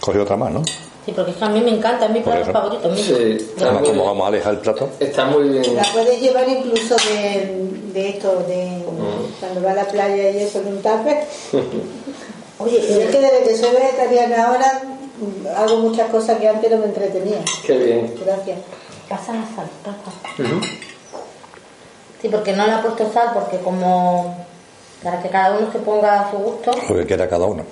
[0.00, 0.62] Coge otra más, ¿no?
[1.08, 2.52] Sí, porque es que a mí me encanta, es mi plato eso.
[2.52, 2.86] favorito.
[2.90, 3.02] mira.
[3.02, 4.90] Sí, está Además, como vamos a alejar el plato.
[5.00, 5.74] está muy bien.
[5.74, 8.82] La puedes llevar incluso de, de esto, de
[9.40, 11.24] cuando va a la playa y eso, de un tupper.
[12.58, 14.82] Oye, Y es que desde que soy vegetariana ahora
[15.18, 17.38] mm, hago muchas cosas que antes no me entretenía.
[17.66, 18.14] Qué bien.
[18.26, 18.58] Gracias.
[19.08, 20.46] pasa la sal, pasa.
[22.20, 24.44] Sí, porque no le ha puesto sal, porque como
[25.02, 26.70] para que cada uno se ponga a su gusto.
[26.90, 27.62] Lo que quiera cada uno.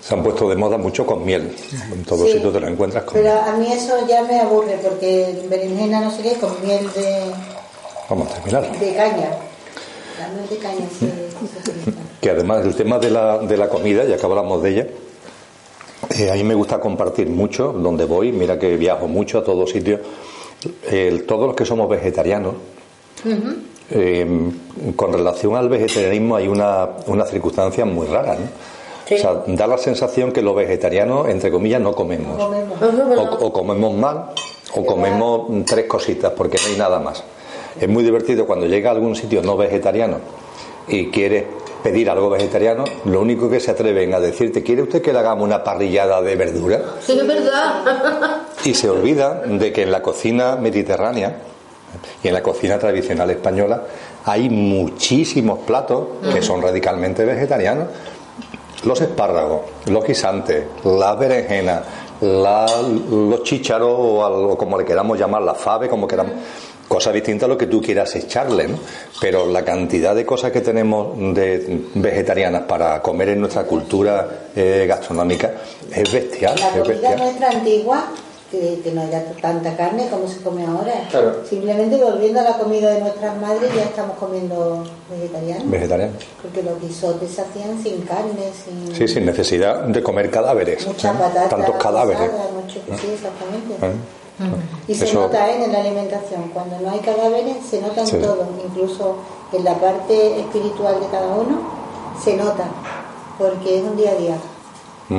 [0.00, 1.54] Se han puesto de moda mucho con miel.
[1.92, 2.34] En todos Sí.
[2.34, 6.10] sitios te lo encuentras con Pero a mí eso ya me aburre porque berenjena no
[6.10, 7.22] sé qué, con miel de,
[8.08, 8.62] Vamos a terminar.
[8.78, 9.30] de caña.
[10.18, 12.00] La miel de caña se, se utiliza.
[12.20, 14.86] Que además el tema de la, de la comida, ya que hablamos de ella,
[16.18, 18.32] eh, a mí me gusta compartir mucho donde voy.
[18.32, 20.00] Mira que viajo mucho a todos sitios.
[20.90, 22.54] El- todos los que somos vegetarianos,
[23.90, 24.50] eh,
[24.96, 28.34] con relación al vegetarianismo hay una, una circunstancia muy rara.
[28.34, 28.40] ¿no?
[29.10, 29.16] Sí.
[29.16, 32.36] O sea, da la sensación que los vegetarianos, entre comillas, no comemos.
[32.36, 32.80] Comemos.
[32.80, 33.18] Es verdad.
[33.18, 34.26] O, o comemos mal
[34.72, 37.24] o comemos tres cositas porque no hay nada más.
[37.80, 40.18] Es muy divertido cuando llega a algún sitio no vegetariano
[40.86, 41.44] y quieres
[41.82, 45.44] pedir algo vegetariano, lo único que se atreven a decirte, ¿quiere usted que le hagamos
[45.44, 46.80] una parrillada de verdura?
[47.00, 48.36] Sí, es verdad.
[48.64, 51.38] Y se olvida de que en la cocina mediterránea
[52.22, 53.84] y en la cocina tradicional española
[54.26, 57.86] hay muchísimos platos que son radicalmente vegetarianos.
[58.84, 61.82] Los espárragos, los guisantes, las berenjenas,
[62.22, 62.66] la-
[63.10, 66.32] los chícharos o, al- o como le queramos llamar, la fave, como queramos.
[66.88, 68.76] Cosas distintas a lo que tú quieras echarle, ¿no?
[69.20, 74.26] Pero la cantidad de cosas que tenemos de vegetarianas para comer en nuestra cultura
[74.56, 75.52] eh, gastronómica
[75.94, 77.18] es bestial, La es comida bestial.
[77.18, 78.04] nuestra antigua,
[78.50, 80.92] que, que no haya tanta carne como se come ahora.
[81.10, 81.36] Claro.
[81.48, 85.70] Simplemente volviendo a la comida de nuestras madres ya estamos comiendo vegetarianos.
[85.70, 86.12] Vegetariano.
[86.42, 90.86] Porque los guisotes se hacían sin carne, sin Sí, sin necesidad de comer cadáveres.
[90.86, 91.18] muchas ¿eh?
[91.18, 91.48] patatas.
[91.50, 92.20] Tantos cadáveres.
[92.22, 93.74] guisadas, mucho- sí, exactamente.
[93.86, 93.92] ¿eh?
[94.88, 95.64] Y se nota ¿eh?
[95.64, 98.16] en la alimentación, cuando no hay cadáveres se nota en Sí.
[98.16, 99.16] todo, incluso
[99.52, 101.60] en la parte espiritual de cada uno
[102.24, 102.64] se nota,
[103.38, 104.34] porque es un día a día.
[104.34, 105.14] A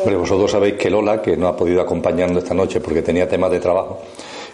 [0.00, 3.50] Hombre, vosotros sabéis que Lola, que no ha podido acompañarnos esta noche porque tenía temas
[3.50, 4.00] de trabajo,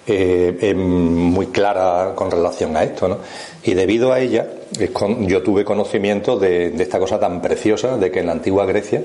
[0.07, 3.19] eh, es muy clara con relación a esto, ¿no?
[3.63, 4.47] Y debido a ella,
[4.79, 8.33] es con- yo tuve conocimiento de, de esta cosa tan preciosa de que en la
[8.33, 9.03] antigua Grecia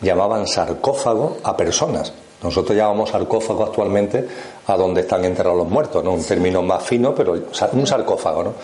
[0.00, 2.12] llamaban sarcófago a personas.
[2.42, 4.26] Nosotros llamamos sarcófago actualmente
[4.66, 6.12] a donde están enterrados los muertos, ¿no?
[6.12, 8.54] Un término más fino, pero un sarcófago, ¿no?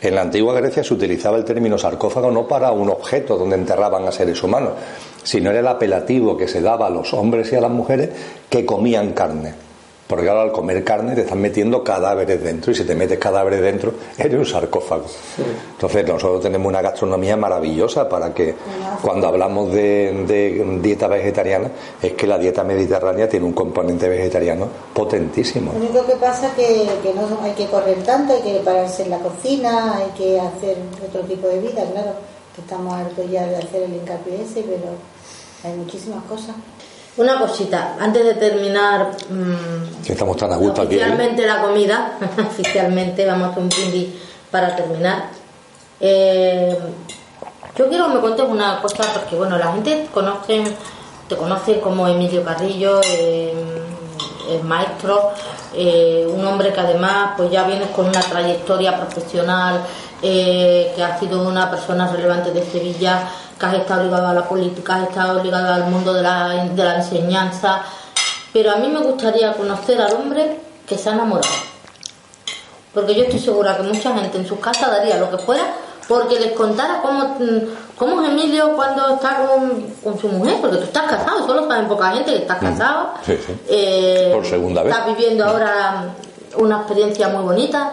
[0.00, 4.06] En la antigua Grecia se utilizaba el término sarcófago no para un objeto donde enterraban
[4.06, 4.72] a seres humanos,
[5.22, 8.10] sino era el apelativo que se daba a los hombres y a las mujeres
[8.48, 9.65] que comían carne.
[10.06, 13.60] Porque claro, al comer carne te están metiendo cadáveres dentro y si te metes cadáveres
[13.60, 15.06] dentro eres un sarcófago.
[15.72, 18.54] Entonces nosotros tenemos una gastronomía maravillosa para que
[19.02, 24.68] cuando hablamos de, de dieta vegetariana es que la dieta mediterránea tiene un componente vegetariano
[24.94, 25.72] potentísimo.
[25.72, 29.10] Lo único que pasa que, que no hay que correr tanto, hay que pararse en
[29.10, 30.76] la cocina, hay que hacer
[31.06, 32.12] otro tipo de vida, claro,
[32.54, 34.94] que estamos hartos ya de hacer el hincapié ese, pero
[35.64, 36.54] hay muchísimas cosas.
[37.16, 40.94] Una cosita, antes de terminar mm, Que estamos tan a gusto aquí.
[40.94, 40.98] ¿eh?
[40.98, 44.08] oficialmente la comida, oficialmente vamos a hacer un brindis
[44.50, 45.30] para terminar.
[45.98, 46.78] Eh,
[47.76, 50.64] yo quiero que me cuentes una cosa, porque bueno, la gente conoce,
[51.28, 53.54] te conoce como Emilio Carrillo, eh,
[54.50, 55.30] el maestro,
[55.74, 59.80] eh, un hombre que además pues ya vienes con una trayectoria profesional,
[60.22, 64.48] eh, que has sido una persona relevante de Sevilla, que has estado ligado a la
[64.48, 67.82] política, has estado ligado al mundo de la, de la enseñanza,
[68.52, 71.54] pero a mí me gustaría conocer al hombre que se ha enamorado.
[72.94, 75.62] Porque yo estoy segura que mucha gente en sus casas daría lo que fuera
[76.08, 77.58] porque les contara cómo, mm,
[77.96, 81.88] cómo es Emilio cuando está con, con su mujer, porque tú estás casado, solo saben
[81.88, 83.08] poca gente que estás casado.
[83.08, 83.26] Mm.
[83.26, 83.52] Sí, sí.
[83.68, 84.92] Eh, Por segunda vez.
[84.92, 86.04] Estás viviendo ahora
[86.56, 87.92] una experiencia muy bonita.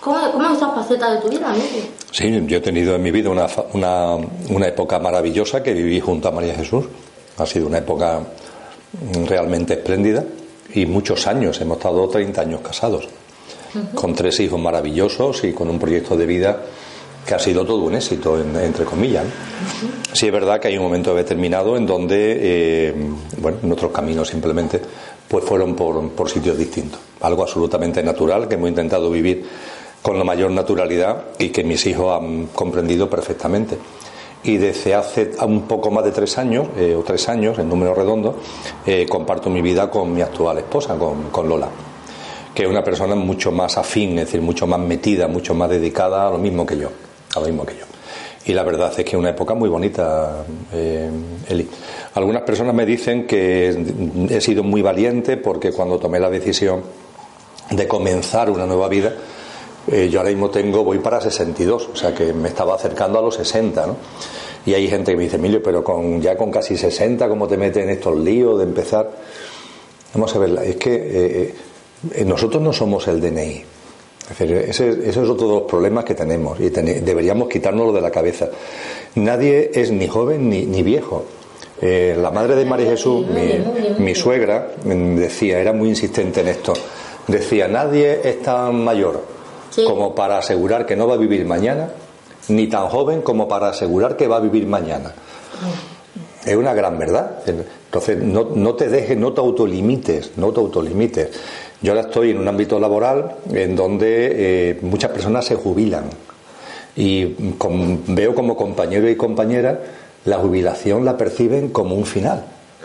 [0.00, 1.82] ¿Cómo, ¿Cómo es esa faceta de tu vida, Emilio?
[2.10, 4.16] Sí, yo he tenido en mi vida una, una,
[4.48, 6.86] una época maravillosa que viví junto a María Jesús.
[7.38, 8.20] Ha sido una época
[9.26, 10.24] realmente espléndida
[10.74, 13.08] y muchos años, hemos estado 30 años casados,
[13.94, 16.60] con tres hijos maravillosos y con un proyecto de vida
[17.26, 19.24] que ha sido todo un éxito, en- entre comillas.
[19.24, 20.14] ¿no?
[20.14, 22.94] Sí es verdad que hay un momento determinado en donde, eh,
[23.38, 24.80] bueno, nuestros caminos simplemente
[25.28, 26.98] pues fueron por, por sitios distintos.
[27.20, 29.44] Algo absolutamente natural que hemos intentado vivir
[30.02, 33.78] con la mayor naturalidad y que mis hijos han comprendido perfectamente.
[34.42, 37.94] y desde hace un poco más de tres años, eh, o tres años, en número
[37.94, 38.36] redondo,
[38.86, 41.68] eh, comparto mi vida con mi actual esposa, con, Lola,
[42.54, 46.26] que es una persona mucho más afín, es decir, mucho más metida, mucho más dedicada
[46.26, 46.88] a lo mismo que yo,
[47.34, 47.84] lo mismo que yo.
[48.46, 51.10] Y la verdad es que es una época muy bonita, eh,
[51.46, 51.68] Eli.
[52.14, 53.68] Algunas personas me dicen que
[54.30, 56.82] he sido muy valiente porque cuando tomé la decisión
[57.70, 59.12] de comenzar una nueva vida,
[59.88, 63.22] eh, yo ahora mismo tengo, voy para 62, o sea que me estaba acercando a
[63.22, 63.96] los 60, ¿no?
[64.66, 67.56] Y hay gente que me dice, Emilio, pero con, ya con casi 60, ¿cómo te
[67.56, 69.10] metes en estos líos de empezar?
[70.12, 71.54] Vamos a ver, es que eh,
[72.14, 73.64] eh, nosotros no somos el DNI.
[74.30, 78.10] Es decir, ese, es otro de los problemas que tenemos y deberíamos quitárnoslo de la
[78.10, 78.48] cabeza.
[79.16, 81.24] Nadie es ni joven ni, ni viejo.
[81.80, 86.74] la madre de María Jesús, mi, mi suegra, decía, era muy insistente en esto,
[87.26, 89.39] decía, nadie es tan mayor
[89.86, 91.90] como para asegurar que no va a vivir mañana,
[92.48, 95.12] ni tan joven como para asegurar que va a vivir mañana.
[96.44, 97.42] Es una gran verdad.
[97.46, 101.28] Entonces, no, te dejes, no te autolimites, no te autolimites.
[101.82, 106.04] Yo ahora estoy en un ámbito laboral en donde eh, muchas personas se jubilan
[106.96, 107.36] y
[108.08, 109.80] veo como compañero y compañera
[110.24, 112.44] la jubilación la perciben como un final,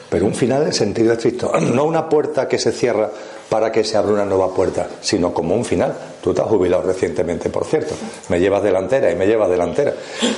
[0.10, 3.10] pero un final en sentido estricto, no una puerta que se cierra
[3.50, 5.94] para que se abra una nueva puerta, sino como un final.
[6.22, 7.94] Tú te has jubilado recientemente, por cierto.
[8.30, 9.94] Me llevas delantera y me llevas delantera.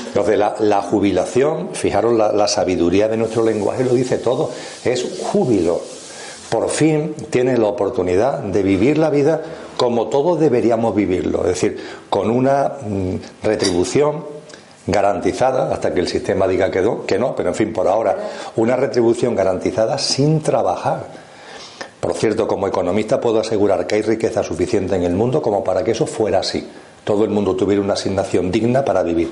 [0.08, 4.52] Entonces, la, jubilación, fijaros, la, sabiduría de nuestro lenguaje lo dice todo,
[4.84, 5.80] es júbilo.
[6.50, 9.42] Por fin tienes la oportunidad de vivir la vida
[9.76, 11.78] como todos deberíamos vivirlo, es decir,
[12.10, 14.26] con una mm, retribución
[14.88, 18.18] garantizada, hasta que el sistema diga que no, que no, pero en fin, por ahora,
[18.56, 21.27] una retribución garantizada sin trabajar
[22.08, 25.84] por cierto, como economista puedo asegurar que hay riqueza suficiente en el mundo como para
[25.84, 26.66] que eso fuera así.
[27.04, 29.30] Todo el mundo tuviera una asignación digna para vivir.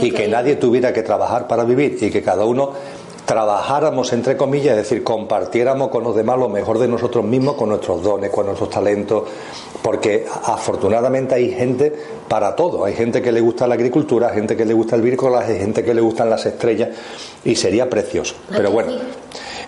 [0.00, 2.70] Y que nadie tuviera que trabajar para vivir y que cada uno
[3.26, 7.70] trabajáramos, entre comillas, es decir, compartiéramos con los demás lo mejor de nosotros mismos, con
[7.70, 9.24] nuestros dones, con nuestros talentos,
[9.82, 11.92] porque afortunadamente hay gente
[12.28, 12.84] para todo.
[12.84, 15.82] Hay gente que le gusta la agricultura, gente que le gusta el bricolaje, hay gente
[15.82, 16.90] que le gustan las estrellas
[17.44, 18.36] y sería precioso.
[18.50, 18.92] Pero bueno,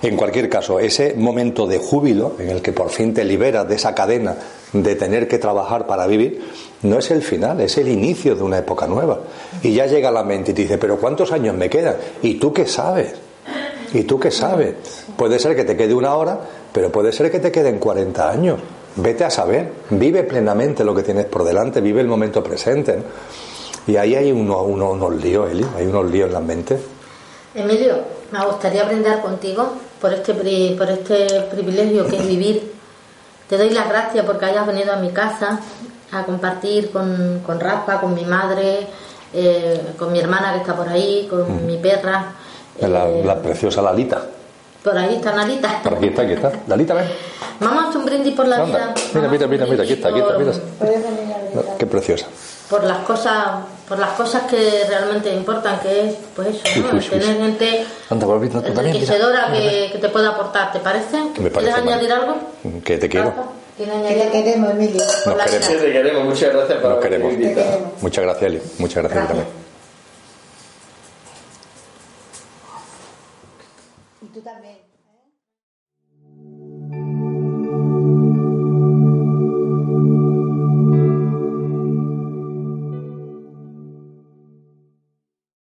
[0.03, 3.77] en cualquier caso, ese momento de júbilo en el que por fin te liberas de
[3.77, 4.37] esa cadena
[4.73, 6.43] de tener que trabajar para vivir,
[6.83, 9.21] no es el final, es el inicio de una época nueva.
[9.63, 11.97] Y ya llega la mente y te dice, pero ¿cuántos años me quedan?
[12.23, 13.15] ¿Y tú qué sabes?
[13.95, 14.75] ¿Y tú qué sabes?
[15.17, 16.39] Puede ser que te quede una hora,
[16.73, 18.61] pero puede ser que te queden 40 años.
[18.97, 22.99] Vete a saber, vive plenamente lo que tienes por delante, vive el momento presente.
[23.87, 26.77] Y ahí hay uno, unos líos, Eli, hay unos líos en la mente.
[27.57, 28.01] Emilio,
[28.33, 30.35] me gustaría brindar contigo por este,
[30.77, 32.73] por este privilegio que es vivir.
[33.49, 35.59] Te doy las gracias porque hayas venido a mi casa
[36.13, 38.87] a compartir con, con Rafa, con mi madre,
[39.33, 41.67] eh, con mi hermana que está por ahí, con mm.
[41.67, 42.35] mi perra.
[42.81, 44.23] La, eh, la, preciosa Lalita.
[44.85, 45.81] Por ahí está Lalita.
[45.83, 46.53] Por aquí está, aquí está.
[46.67, 47.07] Lalita, ven.
[47.59, 48.95] Vamos a hacer un brindis por la vida.
[49.15, 50.39] Mira, mira, mira, mira, aquí está, aquí está.
[50.39, 50.53] Mira.
[51.79, 52.27] Qué preciosa
[52.69, 53.49] por las cosas
[53.89, 56.99] por las cosas que realmente importan que es pues eso ¿no?
[57.09, 61.19] tener gente enriquecedora que, que, te pueda aportar ¿te parece?
[61.35, 62.37] ¿quieres añadir algo?
[62.85, 63.33] que te quiero.
[63.77, 65.03] Que te queremos Emilio.
[65.27, 65.69] Nos queremos.
[65.69, 66.25] te queremos.
[66.25, 67.35] Muchas gracias por nos queremos.
[68.01, 68.63] muchas gracias Eli.
[68.79, 69.66] Muchas gracias, también